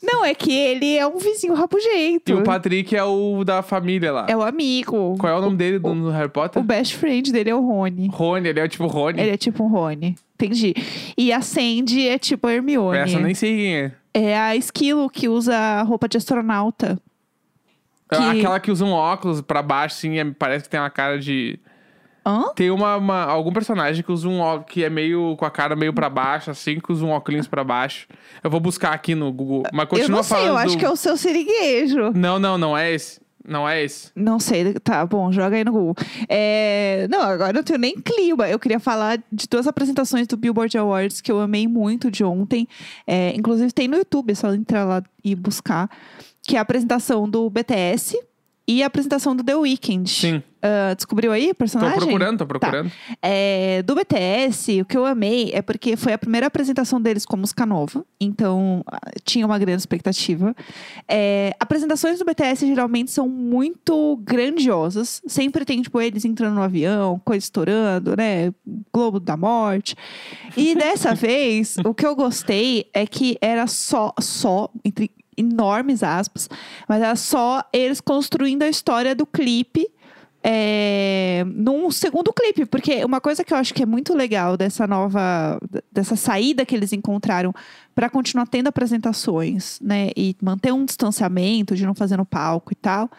Não, 0.02 0.25
é 0.25 0.35
que 0.35 0.50
ele 0.50 0.97
é 0.97 1.06
um 1.06 1.18
vizinho 1.18 1.52
rabugento. 1.52 2.32
e 2.32 2.35
o 2.35 2.42
Patrick 2.42 2.97
é 2.97 3.04
o 3.04 3.44
da 3.44 3.62
família 3.62 4.11
lá. 4.12 4.26
É 4.30 4.37
o 4.37 4.42
amigo. 4.42 5.14
Qual 5.18 5.30
é 5.32 5.37
o 5.37 5.42
nome 5.42 5.56
dele 5.58 5.78
do, 5.78 6.08
Harry 6.08 6.30
Potter? 6.30 6.61
O 6.61 6.64
best 6.64 6.97
friend 6.97 7.30
dele 7.30 7.50
é 7.50 7.54
o 7.54 7.61
Rony. 7.61 8.08
Rony, 8.11 8.49
ele 8.49 8.61
é 8.61 8.66
tipo 8.66 8.87
Rony. 8.87 9.20
Ele 9.20 9.30
é 9.30 9.37
tipo 9.37 9.62
um 9.62 9.68
Rony. 9.68 10.16
Entendi. 10.40 10.75
E 11.16 11.33
a 11.33 11.40
Sandy 11.40 12.07
é 12.09 12.18
tipo 12.18 12.47
a 12.47 12.52
Hermione. 12.52 12.97
Essa 12.99 13.16
eu 13.16 13.21
nem 13.23 13.35
sei 13.35 13.57
quem 13.57 13.76
é. 13.76 13.92
É 14.14 14.38
a 14.38 14.54
Esquilo 14.57 15.11
que 15.11 15.28
usa 15.28 15.83
roupa 15.83 16.09
de 16.09 16.16
astronauta. 16.16 16.99
Que- 18.09 18.16
Aquela 18.16 18.59
que 18.61 18.71
usa 18.71 18.85
um 18.85 18.92
óculos 18.92 19.40
pra 19.42 19.62
baixo, 19.62 19.97
assim, 19.97 20.18
é- 20.18 20.25
parece 20.25 20.64
que 20.64 20.71
tem 20.71 20.80
uma 20.80 20.88
cara 20.90 21.18
de. 21.18 21.59
Hã? 22.25 22.52
Tem 22.54 22.71
uma, 22.71 22.97
uma- 22.97 23.25
algum 23.25 23.52
personagem 23.52 24.02
que 24.04 24.12
usa 24.12 24.28
um 24.28 24.40
ó- 24.40 24.59
que 24.61 24.85
é 24.85 24.90
meio 24.90 25.35
com 25.37 25.45
a 25.45 25.50
cara 25.50 25.75
meio 25.76 25.92
pra 25.92 26.09
baixo, 26.09 26.50
assim, 26.50 26.78
que 26.78 26.92
usa 26.92 27.04
um 27.04 27.11
óculos 27.11 27.47
pra 27.47 27.64
baixo. 27.64 28.07
Eu 28.42 28.50
vou 28.50 28.61
buscar 28.61 28.92
aqui 28.92 29.14
no 29.14 29.33
Google. 29.33 29.62
Mas 29.73 29.83
Eu 29.85 29.88
continua 29.88 30.16
não 30.18 30.23
sei, 30.23 30.37
falando. 30.37 30.49
eu 30.52 30.57
acho 30.59 30.75
do- 30.76 30.78
que 30.78 30.85
é 30.85 30.90
o 30.90 30.97
seu 30.97 31.16
siriguejo. 31.16 32.12
Não, 32.14 32.38
não, 32.38 32.57
não 32.59 32.76
é 32.76 32.92
esse. 32.92 33.21
Não 33.49 33.67
é 33.67 33.83
esse. 33.83 34.11
Não 34.14 34.38
sei, 34.38 34.75
tá 34.75 35.07
bom, 35.07 35.33
joga 35.33 35.57
aí 35.57 35.64
no 35.64 35.73
Google. 35.73 35.95
É, 36.28 37.09
Não, 37.11 37.23
agora 37.23 37.50
eu 37.50 37.55
não 37.55 37.62
tenho 37.62 37.78
nem 37.78 37.99
clima. 37.99 38.47
Eu 38.47 38.59
queria 38.59 38.78
falar 38.78 39.19
de 39.33 39.49
duas 39.49 39.67
apresentações 39.67 40.26
do 40.26 40.37
Billboard 40.37 40.76
Awards 40.76 41.23
que 41.23 41.33
eu 41.33 41.40
amei 41.40 41.67
muito 41.67 42.11
de 42.11 42.23
ontem. 42.23 42.69
É, 43.07 43.35
inclusive 43.35 43.73
tem 43.73 43.88
no 43.88 43.97
YouTube, 43.97 44.33
é 44.33 44.35
só 44.35 44.52
entrar 44.52 44.85
lá 44.85 45.02
e 45.25 45.35
buscar. 45.35 45.88
Que 46.43 46.57
é 46.57 46.59
a 46.59 46.62
apresentação 46.62 47.28
do 47.28 47.49
BTS 47.49 48.21
e 48.67 48.83
a 48.83 48.87
apresentação 48.87 49.35
do 49.35 49.43
The 49.43 49.57
Weeknd. 49.57 50.11
Sim. 50.11 50.43
Ah, 50.61 50.95
descobriu 50.95 51.31
aí 51.33 51.47
o 51.47 51.49
Tô 51.50 51.55
personagem? 51.55 51.99
procurando, 52.00 52.38
tô 52.38 52.45
Tá. 52.47 52.59
procurando. 52.59 52.93
É, 53.23 53.83
do 53.83 53.95
BTS, 53.95 54.81
o 54.81 54.85
que 54.85 54.97
eu 54.97 55.07
amei 55.07 55.50
é 55.55 55.62
porque 55.62 55.97
foi 55.97 56.12
a 56.12 56.19
primeira 56.19 56.47
apresentação 56.47 57.00
deles 57.00 57.25
como 57.25 57.43
música 57.43 57.65
nova. 57.65 58.05
Então, 58.21 58.83
ah, 58.87 58.99
tinha 59.25 59.47
uma 59.47 59.59
grande 59.59 59.81
expectativa. 59.81 60.55
É, 61.07 61.55
apresentações 61.61 62.19
do 62.19 62.25
BTS 62.25 62.67
geralmente 62.67 63.11
são 63.11 63.29
muito 63.29 64.17
grandiosas. 64.25 65.23
Sempre 65.27 65.65
tem, 65.65 65.81
tipo, 65.83 66.00
eles 66.00 66.25
entrando 66.25 66.55
no 66.55 66.62
avião, 66.62 67.21
coisa 67.25 67.45
estourando, 67.45 68.17
né? 68.17 68.53
Globo 68.93 69.21
da 69.21 69.37
Morte. 69.37 69.95
E 70.57 70.75
dessa 70.77 71.15
vez, 71.15 71.77
o 71.85 71.95
que 71.95 72.05
eu 72.05 72.17
gostei 72.17 72.87
é 72.93 73.07
que 73.07 73.38
era 73.41 73.67
só, 73.67 74.12
só, 74.21 74.69
entre 74.85 75.11
enormes 75.37 76.03
aspas, 76.03 76.49
mas 76.88 77.00
era 77.00 77.15
só 77.15 77.62
eles 77.73 78.00
construindo 78.00 78.65
a 78.65 78.69
história 78.69 79.15
do 79.15 79.25
clipe 79.25 79.87
é, 80.42 81.45
num 81.47 81.90
segundo 81.90 82.33
clipe, 82.33 82.64
porque 82.66 83.04
uma 83.04 83.21
coisa 83.21 83.42
que 83.45 83.52
eu 83.52 83.57
acho 83.59 83.75
que 83.75 83.83
é 83.83 83.87
muito 83.87 84.14
legal 84.14 84.57
dessa 84.57 84.87
nova, 84.87 85.59
dessa 85.92 86.16
saída 86.16 86.64
que 86.64 86.75
eles 86.75 86.92
encontraram 86.92 87.52
para 87.95 88.09
continuar 88.09 88.47
tendo 88.47 88.68
apresentações, 88.68 89.78
né, 89.80 90.11
e 90.16 90.37
manter 90.40 90.73
um 90.73 90.85
distanciamento 90.85 91.75
de 91.75 91.85
não 91.85 91.95
fazer 91.95 92.16
no 92.16 92.25
palco 92.25 92.73
e 92.73 92.76
tal, 92.76 93.11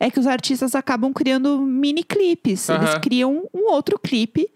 é 0.00 0.10
que 0.10 0.20
os 0.20 0.26
artistas 0.26 0.74
acabam 0.76 1.12
criando 1.12 1.60
mini 1.60 2.04
clipes. 2.04 2.68
Eles 2.68 2.90
Aham. 2.90 3.00
criam 3.00 3.44
um 3.52 3.70
outro 3.72 3.98
clipe 3.98 4.48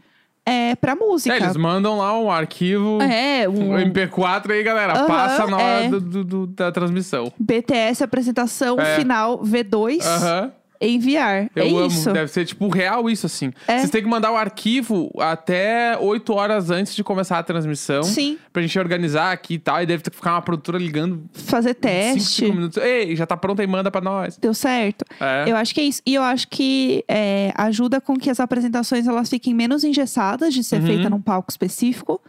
é, 0.46 0.76
para 0.76 0.94
música. 0.94 1.34
É, 1.34 1.38
eles 1.38 1.56
mandam 1.56 1.98
lá 1.98 2.16
um 2.18 2.30
arquivo. 2.30 3.02
É, 3.02 3.48
um 3.48 3.72
Um 3.72 3.78
MP4 3.78 4.52
aí, 4.52 4.62
galera. 4.62 4.92
Aham, 4.98 5.06
passa 5.08 5.46
na 5.48 5.56
hora 5.56 5.84
é. 5.84 5.88
do- 5.88 6.00
do- 6.00 6.24
do- 6.24 6.46
da 6.46 6.70
transmissão. 6.70 7.32
BTS 7.38 8.04
apresentação 8.04 8.78
É. 8.78 8.96
final 8.96 9.38
V2 9.42 10.04
Aham. 10.06 10.52
Enviar. 10.88 11.48
Eu 11.54 11.64
é 11.64 11.68
amo. 11.68 11.86
isso. 11.86 12.12
Deve 12.12 12.28
ser, 12.30 12.44
tipo, 12.44 12.68
real 12.68 13.08
isso, 13.10 13.26
assim. 13.26 13.52
É. 13.66 13.78
Vocês 13.78 13.90
têm 13.90 14.02
que 14.02 14.08
mandar 14.08 14.30
o 14.32 14.36
arquivo 14.36 15.10
até 15.18 15.96
8 15.98 16.32
horas 16.34 16.70
antes 16.70 16.94
de 16.94 17.02
começar 17.04 17.38
a 17.38 17.42
transmissão. 17.42 18.02
Sim, 18.02 18.38
Pra 18.52 18.60
gente 18.62 18.78
organizar 18.78 19.32
aqui 19.32 19.54
e 19.54 19.58
tal. 19.58 19.82
E 19.82 19.86
deve 19.86 20.02
ter 20.02 20.10
que 20.10 20.16
ficar 20.16 20.32
uma 20.32 20.42
produtora 20.42 20.78
ligando 20.78 21.24
fazer 21.32 21.70
5, 21.70 21.80
teste. 21.80 22.44
minutos. 22.44 22.76
Ei, 22.82 23.14
já 23.16 23.26
tá 23.26 23.36
pronta 23.36 23.62
e 23.62 23.66
manda 23.66 23.90
pra 23.90 24.00
nós. 24.00 24.36
Deu 24.36 24.52
certo. 24.54 25.04
É. 25.20 25.44
Eu 25.50 25.56
acho 25.56 25.74
que 25.74 25.80
é 25.80 25.84
isso. 25.84 26.02
E 26.06 26.14
eu 26.14 26.22
acho 26.22 26.46
que 26.48 27.04
é, 27.08 27.52
ajuda 27.56 28.00
com 28.00 28.16
que 28.16 28.28
as 28.30 28.40
apresentações 28.40 29.06
elas 29.06 29.28
fiquem 29.28 29.54
menos 29.54 29.84
engessadas 29.84 30.52
de 30.54 30.62
ser 30.62 30.80
Uhum. 30.80 30.86
feita 30.86 31.10
num 31.10 31.20
palco 31.20 31.50
específico. 31.50 32.20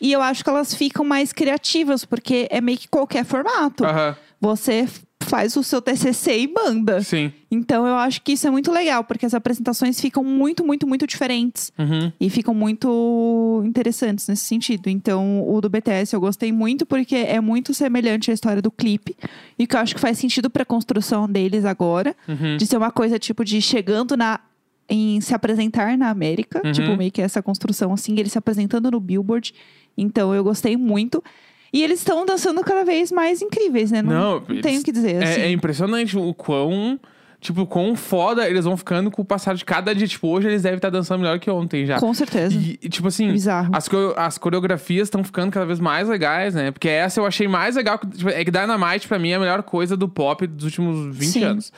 E 0.00 0.10
eu 0.12 0.22
acho 0.22 0.42
que 0.42 0.48
elas 0.50 0.74
ficam 0.74 1.04
mais 1.04 1.32
criativas, 1.32 2.04
porque 2.04 2.46
é 2.50 2.60
meio 2.60 2.78
que 2.78 2.88
qualquer 2.88 3.24
formato. 3.24 3.84
Aham. 3.84 4.16
Você 4.40 4.86
faz 5.26 5.56
o 5.56 5.62
seu 5.62 5.82
TCC 5.82 6.40
e 6.40 6.48
manda. 6.48 7.00
Sim. 7.02 7.32
Então 7.50 7.86
eu 7.86 7.94
acho 7.94 8.22
que 8.22 8.32
isso 8.32 8.46
é 8.46 8.50
muito 8.50 8.72
legal, 8.72 9.04
porque 9.04 9.26
as 9.26 9.34
apresentações 9.34 10.00
ficam 10.00 10.24
muito, 10.24 10.64
muito, 10.64 10.86
muito 10.86 11.06
diferentes. 11.06 11.72
Uhum. 11.78 12.12
E 12.18 12.30
ficam 12.30 12.54
muito 12.54 13.62
interessantes 13.64 14.26
nesse 14.28 14.44
sentido. 14.44 14.88
Então, 14.88 15.46
o 15.48 15.60
do 15.60 15.68
BTS 15.68 16.14
eu 16.14 16.20
gostei 16.20 16.52
muito 16.52 16.86
porque 16.86 17.16
é 17.16 17.40
muito 17.40 17.74
semelhante 17.74 18.30
à 18.30 18.34
história 18.34 18.62
do 18.62 18.70
clipe. 18.70 19.16
E 19.58 19.66
que 19.66 19.76
eu 19.76 19.80
acho 19.80 19.94
que 19.94 20.00
faz 20.00 20.18
sentido 20.18 20.48
pra 20.48 20.64
construção 20.64 21.28
deles 21.28 21.64
agora. 21.64 22.14
Uhum. 22.28 22.56
De 22.56 22.66
ser 22.66 22.76
uma 22.76 22.90
coisa 22.90 23.18
tipo 23.18 23.44
de 23.44 23.60
chegando 23.60 24.16
na. 24.16 24.40
Em 24.88 25.20
se 25.20 25.34
apresentar 25.34 25.98
na 25.98 26.10
América. 26.10 26.62
Uhum. 26.64 26.70
Tipo, 26.70 26.96
meio 26.96 27.10
que 27.10 27.20
essa 27.20 27.42
construção 27.42 27.92
assim, 27.92 28.16
eles 28.20 28.30
se 28.30 28.38
apresentando 28.38 28.88
no 28.88 29.00
Billboard. 29.00 29.52
Então 29.96 30.32
eu 30.32 30.44
gostei 30.44 30.76
muito. 30.76 31.22
E 31.72 31.82
eles 31.82 31.98
estão 31.98 32.24
dançando 32.24 32.62
cada 32.62 32.84
vez 32.84 33.10
mais 33.12 33.42
incríveis, 33.42 33.90
né? 33.90 34.02
Não, 34.02 34.40
Não, 34.48 34.60
tenho 34.60 34.80
o 34.80 34.84
que 34.84 34.92
dizer. 34.92 35.22
assim. 35.22 35.40
É, 35.40 35.46
é 35.46 35.50
impressionante 35.50 36.16
o 36.16 36.32
quão. 36.34 36.98
Tipo, 37.38 37.60
o 37.60 37.66
quão 37.66 37.94
foda 37.94 38.48
eles 38.48 38.64
vão 38.64 38.76
ficando 38.78 39.10
com 39.10 39.20
o 39.20 39.24
passar 39.24 39.54
de 39.54 39.64
cada 39.64 39.94
dia. 39.94 40.06
Tipo, 40.08 40.26
hoje 40.28 40.48
eles 40.48 40.62
devem 40.62 40.76
estar 40.78 40.88
dançando 40.90 41.20
melhor 41.20 41.38
que 41.38 41.50
ontem 41.50 41.84
já. 41.84 42.00
Com 42.00 42.12
certeza. 42.14 42.56
E, 42.58 42.78
e, 42.82 42.88
tipo 42.88 43.06
assim, 43.08 43.30
Bizarro. 43.30 43.70
as, 43.74 43.88
as 44.16 44.38
coreografias 44.38 45.06
estão 45.06 45.22
ficando 45.22 45.52
cada 45.52 45.66
vez 45.66 45.78
mais 45.78 46.08
legais, 46.08 46.54
né? 46.54 46.70
Porque 46.70 46.88
essa 46.88 47.20
eu 47.20 47.26
achei 47.26 47.46
mais 47.46 47.76
legal. 47.76 47.98
tipo, 47.98 48.30
é 48.30 48.42
que 48.42 48.50
Dynamite, 48.50 49.06
pra 49.06 49.18
mim, 49.18 49.30
é 49.30 49.34
a 49.34 49.38
melhor 49.38 49.62
coisa 49.62 49.96
do 49.96 50.08
pop 50.08 50.46
dos 50.46 50.64
últimos 50.64 51.14
20 51.16 51.28
Sim. 51.30 51.44
anos. 51.44 51.72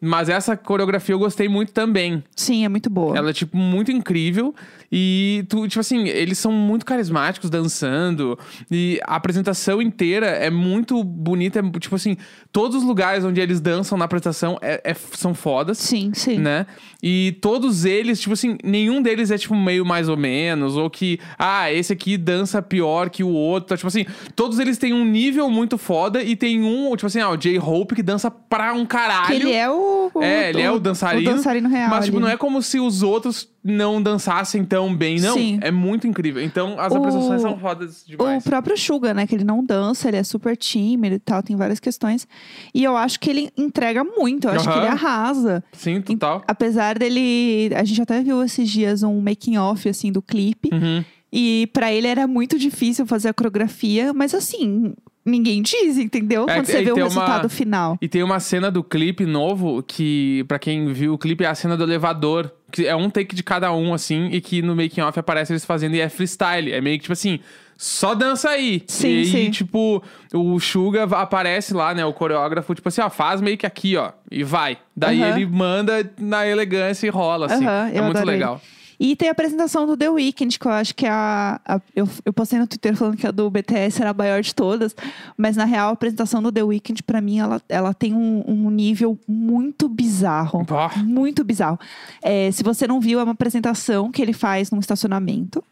Mas 0.00 0.28
essa 0.28 0.56
coreografia 0.56 1.14
eu 1.14 1.18
gostei 1.18 1.48
muito 1.48 1.72
também. 1.72 2.22
Sim, 2.36 2.64
é 2.64 2.68
muito 2.68 2.88
boa. 2.90 3.16
Ela 3.16 3.30
é, 3.30 3.32
tipo, 3.32 3.56
muito 3.56 3.90
incrível. 3.90 4.54
E, 4.92 5.44
tu, 5.48 5.66
tipo 5.66 5.80
assim, 5.80 6.06
eles 6.08 6.38
são 6.38 6.52
muito 6.52 6.84
carismáticos 6.86 7.50
dançando. 7.50 8.38
E 8.70 9.00
a 9.06 9.16
apresentação 9.16 9.82
inteira 9.82 10.26
é 10.26 10.50
muito 10.50 11.02
bonita. 11.02 11.58
É, 11.58 11.78
tipo 11.78 11.96
assim, 11.96 12.16
todos 12.52 12.76
os 12.78 12.84
lugares 12.84 13.24
onde 13.24 13.40
eles 13.40 13.60
dançam 13.60 13.98
na 13.98 14.04
apresentação 14.04 14.56
é- 14.62 14.80
é- 14.84 14.94
são 14.94 15.34
fodas. 15.34 15.78
Sim, 15.78 16.12
sim. 16.14 16.38
Né? 16.38 16.66
E 17.02 17.36
todos 17.40 17.84
eles, 17.84 18.20
tipo 18.20 18.32
assim, 18.34 18.56
nenhum 18.62 19.02
deles 19.02 19.30
é, 19.30 19.36
tipo, 19.38 19.54
meio 19.56 19.84
mais 19.84 20.08
ou 20.08 20.16
menos. 20.16 20.76
Ou 20.76 20.88
que, 20.88 21.18
ah, 21.38 21.72
esse 21.72 21.92
aqui 21.92 22.16
dança 22.16 22.62
pior 22.62 23.10
que 23.10 23.24
o 23.24 23.28
outro. 23.28 23.76
Tipo 23.76 23.88
assim, 23.88 24.06
todos 24.36 24.58
eles 24.58 24.78
têm 24.78 24.92
um 24.92 25.04
nível 25.04 25.50
muito 25.50 25.76
foda. 25.76 26.22
E 26.22 26.36
tem 26.36 26.62
um, 26.62 26.90
tipo 26.94 27.06
assim, 27.06 27.20
ah, 27.20 27.30
o 27.30 27.36
J-Hope 27.36 27.94
que 27.96 28.02
dança 28.02 28.30
pra 28.30 28.72
um 28.72 28.86
caralho. 28.86 29.26
Que 29.26 29.34
ele 29.34 29.52
é 29.52 29.68
o, 29.68 29.74
o- 30.14 30.22
É, 30.22 30.50
ele 30.50 30.60
é 30.62 30.70
o 30.70 30.78
dançarino. 30.78 31.30
O 31.30 31.34
dançarino 31.34 31.68
real. 31.68 31.90
Mas, 31.90 32.04
tipo, 32.06 32.16
ali. 32.18 32.24
não 32.26 32.32
é 32.32 32.36
como 32.36 32.60
se 32.62 32.78
os 32.80 33.02
outros 33.02 33.48
não 33.62 34.02
dançassem 34.02 34.64
tão 34.64 34.94
bem, 34.94 35.18
não. 35.20 35.34
Sim. 35.34 35.58
É 35.62 35.70
muito 35.70 36.06
incrível. 36.06 36.42
Então, 36.42 36.78
as 36.78 36.92
O- 36.92 36.96
apresentações 36.96 37.40
são 37.42 37.58
fodas 37.58 38.02
O 38.02 38.06
demais. 38.08 38.44
próprio 38.44 38.76
Suga, 38.76 39.14
né? 39.14 39.26
Que 39.26 39.34
ele 39.34 39.44
não 39.44 39.64
dança, 39.64 40.08
ele 40.08 40.16
é 40.18 40.22
super 40.22 40.56
tímido 40.56 41.14
e 41.14 41.18
tal, 41.18 41.42
tem 41.42 41.56
várias 41.56 41.80
questões. 41.80 42.26
E 42.74 42.84
eu 42.84 42.96
acho 42.96 43.18
que 43.18 43.30
ele 43.30 43.50
entrega 43.56 44.04
muito, 44.04 44.46
eu 44.46 44.52
acho 44.52 44.64
que 44.64 44.70
Aham. 44.70 44.78
ele 44.80 44.88
arrasa. 44.88 45.64
Sim, 45.72 46.00
total. 46.00 46.42
Apesar 46.46 46.98
dele. 46.98 47.70
A 47.74 47.84
gente 47.84 48.00
até 48.02 48.22
viu 48.22 48.42
esses 48.44 48.68
dias 48.68 49.02
um 49.02 49.20
making 49.20 49.56
off 49.56 49.88
assim 49.88 50.12
do 50.12 50.20
clipe. 50.20 50.68
Uhum. 50.72 51.04
E 51.32 51.68
pra 51.72 51.92
ele 51.92 52.06
era 52.06 52.26
muito 52.28 52.56
difícil 52.58 53.04
fazer 53.06 53.28
a 53.28 53.34
coreografia, 53.34 54.12
mas 54.12 54.32
assim, 54.34 54.94
ninguém 55.24 55.62
diz, 55.62 55.96
entendeu? 55.98 56.44
É, 56.48 56.54
Quando 56.56 56.66
você 56.66 56.80
e 56.80 56.84
vê 56.84 56.92
o 56.92 56.94
tem 56.94 57.02
uma- 57.04 57.08
resultado 57.08 57.48
final. 57.48 57.96
E 58.00 58.08
tem 58.08 58.22
uma 58.22 58.40
cena 58.40 58.70
do 58.70 58.82
clipe 58.84 59.24
novo 59.24 59.82
que, 59.82 60.44
pra 60.48 60.58
quem 60.58 60.92
viu 60.92 61.14
o 61.14 61.18
clipe, 61.18 61.44
é 61.44 61.46
a 61.48 61.54
cena 61.54 61.76
do 61.76 61.82
elevador. 61.84 62.50
Que 62.72 62.86
é 62.88 62.96
um 62.96 63.08
take 63.08 63.36
de 63.36 63.42
cada 63.44 63.72
um, 63.72 63.94
assim, 63.94 64.26
e 64.32 64.40
que 64.40 64.60
no 64.60 64.74
making 64.74 65.00
off 65.00 65.16
aparece 65.18 65.52
eles 65.52 65.64
fazendo 65.64 65.94
e 65.94 66.00
é 66.00 66.08
freestyle. 66.08 66.72
É 66.72 66.80
meio 66.80 66.96
que 66.98 67.02
tipo 67.02 67.12
assim. 67.12 67.38
Só 67.76 68.14
dança 68.14 68.50
aí. 68.50 68.82
Sim, 68.86 69.08
e 69.08 69.18
aí, 69.18 69.26
sim. 69.26 69.50
tipo, 69.50 70.02
o 70.32 70.60
Suga 70.60 71.04
aparece 71.04 71.74
lá, 71.74 71.92
né? 71.92 72.04
O 72.04 72.12
coreógrafo, 72.12 72.72
tipo 72.74 72.88
assim, 72.88 73.00
ó, 73.00 73.10
faz 73.10 73.40
meio 73.40 73.58
que 73.58 73.66
aqui, 73.66 73.96
ó. 73.96 74.12
E 74.30 74.44
vai. 74.44 74.78
Daí 74.96 75.20
Aham. 75.22 75.36
ele 75.36 75.46
manda 75.46 76.08
na 76.18 76.46
elegância 76.46 77.06
e 77.06 77.10
rola, 77.10 77.46
assim. 77.46 77.64
Aham, 77.64 77.88
é 77.92 77.98
eu 77.98 78.04
muito 78.04 78.16
adorei. 78.16 78.34
legal. 78.38 78.60
E 79.06 79.14
tem 79.14 79.28
a 79.28 79.32
apresentação 79.32 79.86
do 79.86 79.98
The 79.98 80.08
Weeknd, 80.08 80.58
que 80.58 80.66
eu 80.66 80.72
acho 80.72 80.94
que 80.94 81.04
é 81.04 81.10
a. 81.10 81.60
a- 81.66 81.80
eu, 81.94 82.08
eu 82.24 82.32
postei 82.32 82.58
no 82.58 82.66
Twitter 82.66 82.96
falando 82.96 83.18
que 83.18 83.26
a 83.26 83.30
do 83.30 83.50
BTS 83.50 84.00
era 84.00 84.12
a 84.12 84.14
maior 84.14 84.40
de 84.40 84.54
todas. 84.54 84.96
Mas 85.36 85.56
na 85.56 85.66
real, 85.66 85.90
a 85.90 85.92
apresentação 85.92 86.42
do 86.42 86.50
The 86.50 86.62
Weeknd, 86.62 87.02
pra 87.02 87.20
mim, 87.20 87.38
ela, 87.38 87.60
ela 87.68 87.92
tem 87.92 88.14
um, 88.14 88.42
um 88.46 88.70
nível 88.70 89.18
muito 89.28 89.90
bizarro. 89.90 90.64
Pá. 90.64 90.90
Muito 90.96 91.44
bizarro. 91.44 91.78
É, 92.22 92.50
se 92.50 92.62
você 92.62 92.86
não 92.86 92.98
viu, 92.98 93.20
é 93.20 93.22
uma 93.22 93.32
apresentação 93.32 94.10
que 94.10 94.22
ele 94.22 94.32
faz 94.32 94.70
num 94.70 94.78
estacionamento. 94.80 95.62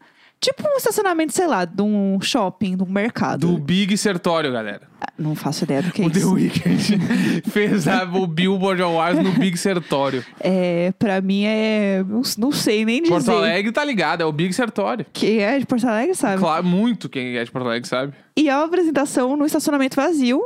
Tipo 0.43 0.67
um 0.67 0.75
estacionamento, 0.75 1.31
sei 1.31 1.47
lá, 1.47 1.63
de 1.63 1.81
um 1.81 2.19
shopping, 2.19 2.75
de 2.75 2.83
um 2.83 2.85
mercado. 2.85 3.47
Do 3.47 3.57
Big 3.57 3.97
Sertório, 3.97 4.51
galera. 4.51 4.81
Ah, 4.99 5.07
Não 5.17 5.35
faço 5.35 5.63
ideia 5.63 5.81
do 5.81 5.89
que 5.89 6.01
é 6.01 6.05
o 6.05 6.09
The 6.09 6.19
isso. 6.19 6.33
Weeknd 6.33 7.41
fez 7.49 7.87
a, 7.87 8.03
o 8.03 8.27
Billboard 8.27 8.81
Awards 8.81 9.23
no 9.23 9.31
Big 9.31 9.55
Sertório. 9.57 10.25
É, 10.41 10.91
pra 10.99 11.21
mim 11.21 11.45
é. 11.45 12.03
Não, 12.05 12.21
não 12.37 12.51
sei 12.51 12.83
nem 12.83 13.01
dizer. 13.01 13.13
Porto 13.13 13.31
Alegre 13.31 13.71
tá 13.71 13.85
ligado, 13.85 14.19
é 14.19 14.25
o 14.25 14.33
Big 14.33 14.51
Sertório. 14.53 15.05
Quem 15.13 15.39
é 15.39 15.57
de 15.57 15.65
Porto 15.65 15.87
Alegre, 15.87 16.13
sabe? 16.13 16.41
Claro, 16.41 16.65
muito 16.65 17.07
quem 17.07 17.37
é 17.37 17.43
de 17.45 17.49
Porto 17.49 17.65
Alegre, 17.67 17.87
sabe? 17.87 18.13
E 18.35 18.49
é 18.49 18.55
uma 18.57 18.65
apresentação 18.65 19.37
no 19.37 19.45
estacionamento 19.45 19.95
vazio, 19.95 20.43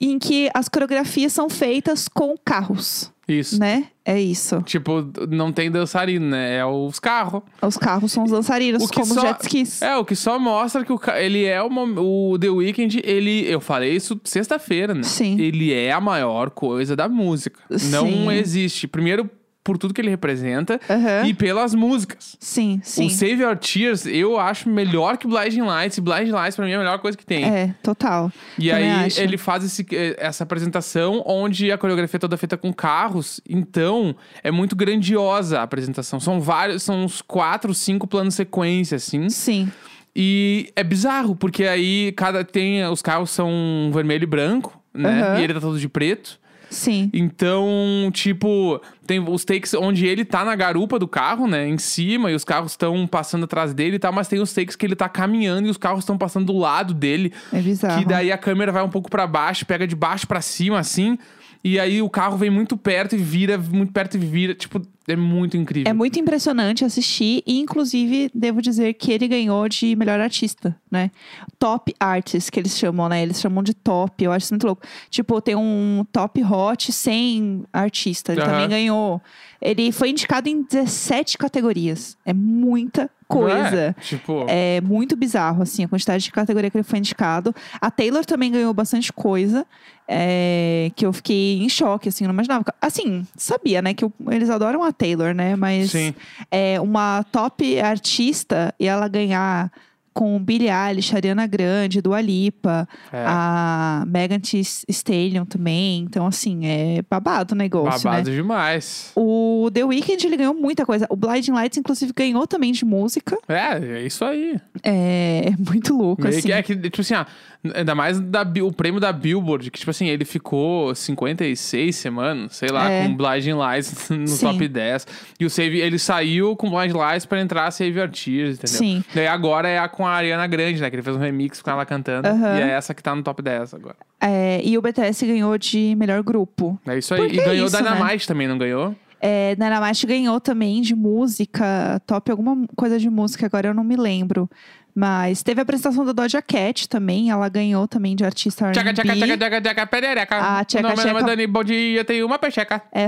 em 0.00 0.20
que 0.20 0.48
as 0.54 0.68
coreografias 0.68 1.32
são 1.32 1.50
feitas 1.50 2.06
com 2.06 2.36
carros, 2.44 3.12
Isso. 3.28 3.58
né? 3.58 3.84
É 4.04 4.20
isso. 4.20 4.60
Tipo, 4.62 5.06
não 5.30 5.52
tem 5.52 5.70
dançarino, 5.70 6.26
né? 6.30 6.56
É 6.56 6.66
os 6.66 6.98
carros. 6.98 7.42
Os 7.62 7.76
carros 7.76 8.10
são 8.10 8.24
os 8.24 8.32
dançarinos, 8.32 8.90
como 8.90 9.06
os 9.06 9.12
só- 9.14 9.20
jet 9.20 9.42
skis. 9.42 9.80
É, 9.80 9.96
o 9.96 10.04
que 10.04 10.16
só 10.16 10.38
mostra 10.40 10.84
que 10.84 10.92
o, 10.92 11.00
ele 11.16 11.44
é 11.44 11.62
uma, 11.62 11.82
o 12.00 12.36
The 12.38 12.48
Weeknd, 12.50 13.00
ele. 13.04 13.46
Eu 13.48 13.60
falei 13.60 13.94
isso 13.94 14.20
sexta-feira, 14.24 14.92
né? 14.92 15.04
Sim. 15.04 15.40
Ele 15.40 15.72
é 15.72 15.92
a 15.92 16.00
maior 16.00 16.50
coisa 16.50 16.96
da 16.96 17.08
música. 17.08 17.60
Sim. 17.78 17.90
Não 17.90 18.32
existe. 18.32 18.88
Primeiro, 18.88 19.30
por 19.64 19.78
tudo 19.78 19.94
que 19.94 20.00
ele 20.00 20.10
representa 20.10 20.80
Aham. 20.90 21.26
e 21.26 21.32
pelas 21.34 21.74
músicas. 21.74 22.36
Sim, 22.40 22.80
sim. 22.82 23.06
O 23.06 23.10
Save 23.10 23.42
Your 23.42 23.56
Tears 23.56 24.06
eu 24.06 24.38
acho 24.38 24.68
melhor 24.68 25.16
que 25.16 25.26
Blinding 25.28 25.62
Lights. 25.62 25.98
E 25.98 26.00
Blinding 26.00 26.32
Lights 26.32 26.56
pra 26.56 26.64
mim 26.64 26.72
é 26.72 26.74
a 26.74 26.78
melhor 26.78 26.98
coisa 26.98 27.16
que 27.16 27.24
tem. 27.24 27.44
É, 27.44 27.74
total. 27.82 28.32
E 28.58 28.68
Também 28.70 28.90
aí 28.90 29.06
acho. 29.06 29.20
ele 29.20 29.36
faz 29.38 29.64
esse- 29.64 29.86
eh, 29.92 30.16
essa 30.18 30.42
apresentação 30.44 31.22
onde 31.26 31.70
a 31.70 31.78
coreografia 31.78 32.16
é 32.16 32.20
toda 32.20 32.36
feita 32.36 32.56
com 32.56 32.72
carros. 32.72 33.40
Então 33.48 34.16
é 34.42 34.50
muito 34.50 34.74
grandiosa 34.74 35.60
a 35.60 35.62
apresentação. 35.62 36.18
São 36.18 36.40
vários, 36.40 36.82
são 36.82 37.04
uns 37.04 37.22
quatro, 37.22 37.72
cinco 37.72 38.06
planos 38.06 38.34
sequência, 38.34 38.96
assim. 38.96 39.28
Sim. 39.28 39.70
E 40.14 40.70
é 40.76 40.84
bizarro, 40.84 41.34
porque 41.34 41.64
aí 41.64 42.12
cada 42.16 42.44
tem. 42.44 42.84
Os 42.86 43.00
carros 43.00 43.30
são 43.30 43.90
vermelho 43.94 44.24
e 44.24 44.26
branco, 44.26 44.78
né? 44.92 45.22
Aham. 45.22 45.40
E 45.40 45.44
ele 45.44 45.54
tá 45.54 45.60
todo 45.60 45.78
de 45.78 45.88
preto. 45.88 46.38
Sim. 46.72 47.10
Então, 47.12 48.10
tipo, 48.12 48.80
tem 49.06 49.20
os 49.20 49.44
takes 49.44 49.74
onde 49.74 50.06
ele 50.06 50.24
tá 50.24 50.44
na 50.44 50.56
garupa 50.56 50.98
do 50.98 51.06
carro, 51.06 51.46
né? 51.46 51.68
Em 51.68 51.78
cima, 51.78 52.30
e 52.30 52.34
os 52.34 52.44
carros 52.44 52.72
estão 52.72 53.06
passando 53.06 53.44
atrás 53.44 53.74
dele 53.74 53.96
e 53.96 53.98
tal, 53.98 54.12
mas 54.12 54.28
tem 54.28 54.40
os 54.40 54.52
takes 54.52 54.74
que 54.74 54.86
ele 54.86 54.96
tá 54.96 55.08
caminhando 55.08 55.68
e 55.68 55.70
os 55.70 55.76
carros 55.76 56.00
estão 56.00 56.16
passando 56.16 56.46
do 56.46 56.58
lado 56.58 56.94
dele. 56.94 57.32
É 57.52 57.60
bizarro. 57.60 58.00
Que 58.00 58.08
daí 58.08 58.32
a 58.32 58.38
câmera 58.38 58.72
vai 58.72 58.82
um 58.82 58.88
pouco 58.88 59.10
pra 59.10 59.26
baixo, 59.26 59.66
pega 59.66 59.86
de 59.86 59.94
baixo 59.94 60.26
pra 60.26 60.40
cima, 60.40 60.78
assim. 60.78 61.18
E 61.64 61.78
aí 61.78 62.02
o 62.02 62.10
carro 62.10 62.36
vem 62.36 62.50
muito 62.50 62.76
perto 62.76 63.14
e 63.14 63.18
vira, 63.18 63.56
muito 63.56 63.92
perto 63.92 64.16
e 64.16 64.20
vira. 64.20 64.54
Tipo, 64.54 64.82
é 65.08 65.16
muito 65.16 65.56
incrível. 65.56 65.90
É 65.90 65.92
muito 65.92 66.18
impressionante 66.18 66.84
assistir 66.84 67.42
e, 67.46 67.58
inclusive, 67.58 68.30
devo 68.34 68.62
dizer 68.62 68.94
que 68.94 69.12
ele 69.12 69.26
ganhou 69.26 69.68
de 69.68 69.96
melhor 69.96 70.20
artista, 70.20 70.76
né? 70.90 71.10
Top 71.58 71.92
Artist, 71.98 72.50
que 72.50 72.60
eles 72.60 72.76
chamam, 72.78 73.08
né? 73.08 73.22
Eles 73.22 73.40
chamam 73.40 73.62
de 73.62 73.74
top, 73.74 74.24
eu 74.24 74.32
acho 74.32 74.44
isso 74.44 74.54
muito 74.54 74.66
louco. 74.66 74.82
Tipo, 75.10 75.40
tem 75.40 75.56
um 75.56 76.04
top 76.12 76.42
hot 76.44 76.92
sem 76.92 77.64
artista, 77.72 78.32
ele 78.32 78.42
Aham. 78.42 78.50
também 78.50 78.68
ganhou. 78.68 79.20
Ele 79.60 79.92
foi 79.92 80.10
indicado 80.10 80.48
em 80.48 80.62
17 80.62 81.38
categorias. 81.38 82.16
É 82.24 82.32
muita 82.32 83.02
é? 83.02 83.08
coisa. 83.28 83.96
Tipo, 84.00 84.44
É 84.48 84.80
muito 84.80 85.16
bizarro, 85.16 85.62
assim, 85.62 85.84
a 85.84 85.88
quantidade 85.88 86.24
de 86.24 86.32
categoria 86.32 86.70
que 86.70 86.76
ele 86.76 86.84
foi 86.84 86.98
indicado. 86.98 87.54
A 87.80 87.90
Taylor 87.90 88.24
também 88.24 88.50
ganhou 88.50 88.74
bastante 88.74 89.12
coisa, 89.12 89.66
é, 90.06 90.90
que 90.94 91.06
eu 91.06 91.12
fiquei 91.12 91.62
em 91.62 91.68
choque, 91.68 92.08
assim, 92.08 92.24
não 92.24 92.32
imaginava. 92.32 92.64
Assim, 92.80 93.26
sabia, 93.36 93.80
né, 93.80 93.94
que 93.94 94.04
eles 94.30 94.50
adoram 94.50 94.82
a 94.82 94.91
Taylor, 94.92 95.34
né, 95.34 95.56
mas 95.56 95.90
Sim. 95.90 96.14
é 96.50 96.80
uma 96.80 97.24
top 97.24 97.80
artista 97.80 98.74
e 98.78 98.86
ela 98.86 99.08
ganhar 99.08 99.70
com 100.14 100.38
Billie 100.38 100.68
Eilish, 100.70 101.14
Ariana 101.14 101.46
Grande, 101.46 102.00
Dua 102.02 102.20
Lipa, 102.20 102.88
É. 103.12 103.24
a 103.26 104.04
Megan 104.06 104.40
Thee 104.40 104.60
Stallion 104.88 105.44
também. 105.44 106.00
Então, 106.00 106.26
assim, 106.26 106.66
é 106.66 107.02
babado 107.08 107.54
o 107.54 107.56
negócio, 107.56 108.08
né? 108.10 108.16
babado 108.18 108.30
demais. 108.30 109.10
O 109.16 109.70
The 109.72 109.84
Weeknd, 109.84 110.26
ele 110.26 110.36
ganhou 110.36 110.54
muita 110.54 110.84
coisa. 110.84 111.06
O 111.08 111.16
Blinding 111.16 111.52
Lights, 111.52 111.78
inclusive, 111.78 112.12
ganhou 112.14 112.46
também 112.46 112.72
de 112.72 112.84
música. 112.84 113.36
É, 113.48 113.78
é 113.98 114.02
isso 114.02 114.24
aí. 114.24 114.56
É, 114.82 115.44
é 115.46 115.50
muito 115.70 115.96
louco, 115.96 116.22
Meio 116.22 116.34
assim. 116.36 116.46
que 116.48 116.52
é 116.52 116.62
que, 116.62 116.76
tipo 116.76 117.00
assim, 117.00 117.14
ah, 117.14 117.26
ainda 117.74 117.94
mais 117.94 118.18
da, 118.20 118.42
o 118.62 118.72
prêmio 118.72 119.00
da 119.00 119.12
Billboard, 119.12 119.70
que, 119.70 119.78
tipo 119.78 119.90
assim, 119.90 120.06
ele 120.08 120.24
ficou 120.24 120.94
56 120.94 121.94
semanas, 121.96 122.56
sei 122.56 122.68
lá, 122.70 122.90
É. 122.90 123.06
com 123.06 123.14
Blinding 123.16 123.52
Lights 123.54 124.08
no 124.10 124.26
Sim. 124.28 124.46
top 124.46 124.68
10. 124.68 125.06
E 125.40 125.44
o 125.44 125.50
Save, 125.50 125.78
ele 125.80 125.98
saiu 125.98 126.54
com 126.56 126.70
Blinding 126.70 126.96
Lights 126.98 127.26
pra 127.26 127.40
entrar 127.40 127.66
a 127.66 127.70
Save 127.70 127.98
Your 127.98 128.08
Tears, 128.10 128.56
entendeu? 128.58 128.78
Sim. 128.78 129.04
Daí 129.14 129.26
agora 129.26 129.68
é 129.68 129.78
a 129.78 129.88
com 130.02 130.06
a 130.08 130.10
Ariana 130.10 130.46
Grande, 130.48 130.80
né? 130.80 130.90
Que 130.90 130.96
ele 130.96 131.02
fez 131.02 131.16
um 131.16 131.20
remix 131.20 131.62
com 131.62 131.70
ela 131.70 131.86
cantando. 131.86 132.26
Aham. 132.26 132.58
E 132.58 132.62
é 132.62 132.70
essa 132.70 132.92
que 132.92 133.00
tá 133.02 133.14
no 133.14 133.22
top 133.22 133.40
10 133.40 133.74
agora. 133.74 133.94
É, 134.20 134.60
e 134.64 134.76
o 134.76 134.82
BTS 134.82 135.24
ganhou 135.24 135.56
de 135.56 135.94
melhor 135.96 136.20
grupo. 136.24 136.76
É 136.86 136.98
isso 136.98 137.14
aí. 137.14 137.20
Porque 137.20 137.36
E 137.36 137.40
é 137.40 137.44
ganhou 137.44 137.66
isso, 137.66 137.82
né? 137.82 138.18
Também, 138.26 138.48
não 138.48 138.58
ganhou? 138.58 138.96
É, 139.20 139.54
Dynamite 139.54 140.04
ganhou 140.04 140.40
também 140.40 140.80
de 140.82 140.96
música, 140.96 142.02
top 142.04 142.32
alguma 142.32 142.66
coisa 142.74 142.98
de 142.98 143.08
música, 143.08 143.46
agora 143.46 143.68
eu 143.68 143.74
não 143.74 143.84
me 143.84 143.94
lembro. 143.94 144.50
Mas 144.92 145.44
teve 145.44 145.60
a 145.60 145.62
apresentação 145.62 146.04
da 146.04 146.12
Doja 146.12 146.42
Cat 146.42 146.88
também, 146.88 147.30
ela 147.30 147.48
ganhou 147.48 147.86
também 147.86 148.16
de 148.16 148.24
artista 148.24 148.66
R&B. 148.66 148.80
Tchaca, 148.80 148.92
tchaca, 148.94 149.16
tchaca, 149.16 149.36
tchaca, 149.38 149.60
tchaca, 149.60 149.86
perereca. 149.86 150.36
Ah, 150.36 150.64
tchaca, 150.64 150.84
O 150.86 150.90
nome 150.90 151.02
tchaca. 151.02 151.20
é 151.20 151.22
Dani, 151.22 151.46
bom 151.46 151.62
dia, 151.62 152.04
tem 152.04 152.24
uma 152.24 152.38
pecheca. 152.38 152.82
É. 152.92 153.06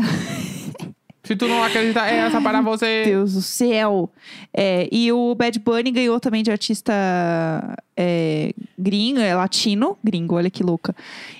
Se 1.24 1.34
tu 1.34 1.48
não 1.48 1.64
acredita, 1.64 2.06
é 2.06 2.18
essa 2.18 2.38
para 2.38 2.60
você. 2.60 3.04
Deus 3.06 3.32
do 3.32 3.40
céu. 3.40 4.10
É, 4.52 4.86
e 4.92 5.10
o 5.10 5.34
Bad 5.34 5.58
Bunny 5.58 5.90
ganhou 5.90 6.20
também 6.20 6.42
de 6.42 6.50
artista 6.50 6.92
é, 7.96 8.52
gringo, 8.78 9.20
é 9.20 9.34
latino, 9.34 9.96
gringo, 10.04 10.34
olha 10.34 10.50
que 10.50 10.62
louca. 10.62 10.94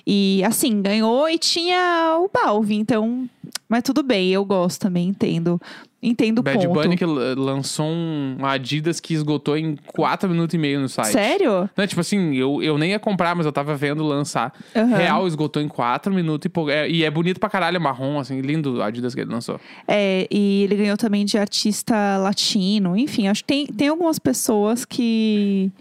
E 0.05 0.43
assim, 0.43 0.81
ganhou 0.81 1.29
e 1.29 1.37
tinha 1.37 2.17
o 2.19 2.29
Balvin, 2.33 2.79
então. 2.79 3.29
Mas 3.67 3.81
tudo 3.83 4.03
bem, 4.03 4.29
eu 4.31 4.45
gosto 4.45 4.81
também, 4.81 5.07
entendo. 5.07 5.59
Entendo 6.01 6.39
o 6.39 6.43
Bad 6.43 6.67
ponto. 6.67 6.81
Bunny 6.81 6.95
que 6.95 7.05
lançou 7.05 7.87
um 7.87 8.37
Adidas 8.43 8.99
que 8.99 9.15
esgotou 9.15 9.57
em 9.57 9.75
4 9.87 10.29
minutos 10.29 10.53
e 10.53 10.57
meio 10.57 10.79
no 10.79 10.87
site. 10.87 11.11
Sério? 11.11 11.67
Não, 11.75 11.87
tipo 11.87 11.99
assim, 11.99 12.35
eu, 12.35 12.61
eu 12.61 12.77
nem 12.77 12.91
ia 12.91 12.99
comprar, 12.99 13.35
mas 13.35 13.47
eu 13.47 13.51
tava 13.51 13.75
vendo 13.75 14.03
lançar. 14.03 14.53
Aham. 14.75 14.95
Real 14.95 15.27
esgotou 15.27 15.59
em 15.63 15.67
4 15.67 16.13
minutos 16.13 16.45
e 16.45 16.49
pouco. 16.49 16.69
É, 16.69 16.87
e 16.87 17.03
é 17.03 17.09
bonito 17.09 17.39
pra 17.39 17.49
caralho, 17.49 17.77
é 17.77 17.79
marrom, 17.79 18.19
assim, 18.19 18.39
lindo 18.39 18.75
o 18.75 18.83
Adidas 18.83 19.15
que 19.15 19.21
ele 19.21 19.31
lançou. 19.31 19.59
É, 19.87 20.27
e 20.29 20.63
ele 20.65 20.75
ganhou 20.75 20.95
também 20.95 21.25
de 21.25 21.39
artista 21.39 22.17
latino. 22.17 22.95
Enfim, 22.95 23.27
acho 23.27 23.43
que 23.43 23.47
tem, 23.47 23.65
tem 23.65 23.87
algumas 23.87 24.19
pessoas 24.19 24.85
que, 24.85 25.71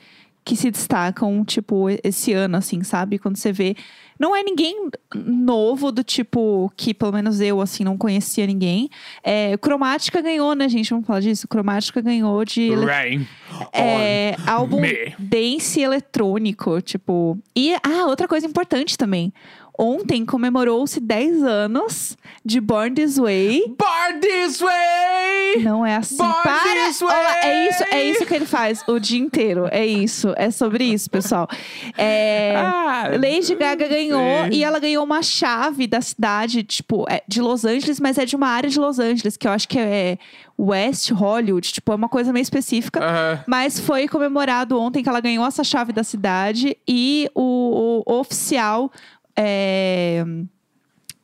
que 0.43 0.57
se 0.57 0.71
destacam, 0.71 1.45
tipo, 1.45 1.89
esse 2.03 2.33
ano, 2.33 2.57
assim, 2.57 2.83
sabe? 2.83 3.19
Quando 3.19 3.37
você 3.37 3.53
vê. 3.53 3.77
Não 4.25 4.35
é 4.35 4.43
ninguém 4.43 4.89
novo 5.15 5.93
do 5.93 6.03
tipo 6.03 6.73
que, 6.79 6.95
pelo 6.95 7.13
menos 7.13 7.43
eu, 7.43 7.61
assim, 7.61 7.85
não 7.85 7.99
conhecia 7.99 8.47
ninguém. 8.47 8.89
É, 9.23 9.55
Cromática 9.59 10.23
ganhou, 10.23 10.55
né, 10.55 10.67
gente? 10.67 10.89
Vamos 10.89 11.07
falar 11.07 11.21
disso? 11.21 11.47
Cromática 11.47 12.01
ganhou 12.01 12.43
de. 12.43 12.75
Rain. 12.75 13.29
É, 13.71 14.35
álbum 14.47 14.81
me. 14.81 15.15
dance 15.19 15.79
eletrônico, 15.79 16.81
tipo. 16.81 17.39
E, 17.55 17.75
ah, 17.83 18.07
outra 18.07 18.27
coisa 18.27 18.47
importante 18.47 18.97
também. 18.97 19.31
Ontem 19.79 20.25
comemorou-se 20.25 21.01
10 21.01 21.43
anos 21.43 22.17
de 22.43 22.63
Born 22.63 22.95
This 22.95 23.19
Way. 23.19 23.75
Born 23.77 23.94
this 24.21 24.61
way! 24.61 25.63
Não 25.63 25.85
é 25.85 25.97
assim. 25.97 26.17
Born 26.17 26.35
Para! 26.43 26.87
this 26.87 27.01
é 27.01 27.05
way! 27.05 27.69
isso, 27.69 27.85
é 27.91 28.03
isso 28.05 28.27
que 28.27 28.35
ele 28.35 28.47
faz 28.47 28.83
o 28.87 28.99
dia 28.99 29.19
inteiro. 29.19 29.69
É 29.71 29.85
isso. 29.87 30.33
É 30.37 30.51
sobre 30.51 30.85
isso, 30.85 31.09
pessoal. 31.11 31.49
É, 31.97 32.55
Ah, 32.95 33.09
Lady 33.11 33.55
Gaga 33.55 33.89
ganhou 33.89 34.47
e 34.51 34.63
ela 34.65 34.79
ganhou 34.79 35.05
uma 35.05 35.23
chave 35.23 35.87
da 35.87 36.01
cidade, 36.01 36.63
tipo, 36.63 37.05
é 37.09 37.23
de 37.27 37.41
Los 37.41 37.65
Angeles, 37.65 38.01
mas 38.01 38.19
é 38.19 38.25
de 38.25 38.37
uma 38.37 38.49
área 38.49 38.71
de 38.71 38.79
Los 38.79 38.99
Angeles, 38.99 39.37
que 39.37 39.47
eu 39.47 39.53
acho 39.53 39.69
que 39.69 39.79
é 39.79 40.19
West 40.59 41.11
Hollywood, 41.11 41.73
tipo, 41.73 41.93
é 41.93 41.95
uma 41.95 42.09
coisa 42.09 42.33
meio 42.33 42.43
específica. 42.43 43.01
Mas 43.47 43.79
foi 43.79 44.09
comemorado 44.09 44.79
ontem 44.79 45.03
que 45.03 45.09
ela 45.09 45.21
ganhou 45.21 45.47
essa 45.47 45.65
chave 45.65 45.93
da 45.93 46.05
cidade 46.05 46.77
e 46.87 47.29
o, 47.35 48.03
o 48.07 48.19
oficial 48.19 48.91
é, 49.37 50.25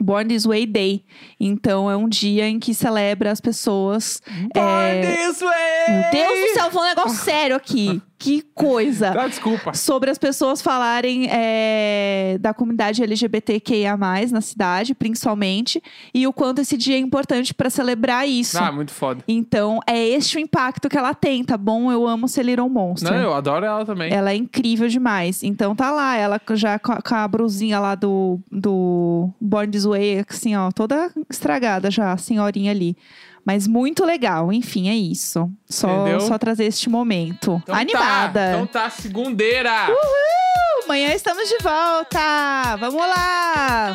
Born 0.00 0.28
This 0.28 0.44
Way 0.44 0.66
Day. 0.66 1.04
Então 1.38 1.90
é 1.90 1.96
um 1.96 2.08
dia 2.08 2.48
em 2.48 2.58
que 2.58 2.74
celebra 2.74 3.30
as 3.30 3.40
pessoas. 3.40 4.20
Born 4.26 4.50
é, 4.54 5.00
this 5.00 5.40
way! 5.40 5.50
Meu 5.88 6.10
Deus 6.10 6.40
do 6.40 6.54
céu, 6.54 6.70
foi 6.70 6.82
um 6.82 6.86
negócio 6.86 7.18
sério 7.24 7.56
aqui. 7.56 8.02
Que 8.20 8.42
coisa! 8.54 9.14
Ah, 9.18 9.26
desculpa. 9.26 9.72
sobre 9.72 10.10
as 10.10 10.18
pessoas 10.18 10.60
falarem 10.60 11.26
é, 11.30 12.36
da 12.38 12.52
comunidade 12.52 13.02
LGBTQIA, 13.02 13.96
na 14.30 14.42
cidade, 14.42 14.94
principalmente, 14.94 15.82
e 16.12 16.26
o 16.26 16.32
quanto 16.32 16.60
esse 16.60 16.76
dia 16.76 16.96
é 16.96 16.98
importante 16.98 17.54
para 17.54 17.70
celebrar 17.70 18.28
isso. 18.28 18.58
Ah, 18.58 18.70
muito 18.70 18.92
foda. 18.92 19.24
Então, 19.26 19.80
é 19.86 20.06
este 20.06 20.36
o 20.36 20.40
impacto 20.40 20.86
que 20.90 20.98
ela 20.98 21.14
tem, 21.14 21.42
tá 21.42 21.56
bom? 21.56 21.90
Eu 21.90 22.06
amo 22.06 22.28
ser 22.28 22.44
Little 22.44 22.68
Monster. 22.68 23.10
Não, 23.10 23.18
eu 23.18 23.32
adoro 23.32 23.64
ela 23.64 23.86
também. 23.86 24.12
Ela 24.12 24.32
é 24.32 24.36
incrível 24.36 24.86
demais. 24.86 25.42
Então 25.42 25.74
tá 25.74 25.90
lá, 25.90 26.14
ela 26.14 26.38
já 26.52 26.78
com 26.78 26.92
a, 26.92 27.00
com 27.00 27.14
a 27.14 27.26
brusinha 27.26 27.80
lá 27.80 27.94
do, 27.94 28.38
do 28.52 29.30
Born 29.40 29.70
This 29.70 29.84
Way, 29.84 29.89
assim, 30.28 30.56
ó, 30.56 30.70
toda 30.70 31.10
estragada 31.28 31.90
já, 31.90 32.12
a 32.12 32.16
senhorinha 32.16 32.70
ali. 32.70 32.96
Mas 33.44 33.66
muito 33.66 34.04
legal, 34.04 34.52
enfim, 34.52 34.88
é 34.88 34.94
isso. 34.94 35.50
Só, 35.68 36.02
Entendeu? 36.02 36.20
só 36.20 36.38
trazer 36.38 36.64
este 36.66 36.90
momento. 36.90 37.60
Então 37.62 37.74
Animada. 37.74 38.40
Tá, 38.40 38.50
então 38.52 38.66
tá, 38.66 38.90
segundeira. 38.90 39.88
Uhul! 39.88 40.84
Amanhã 40.84 41.12
estamos 41.14 41.48
de 41.48 41.58
volta! 41.62 42.76
Vamos 42.78 43.00
lá! 43.00 43.92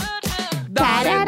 Dale, 0.70 1.26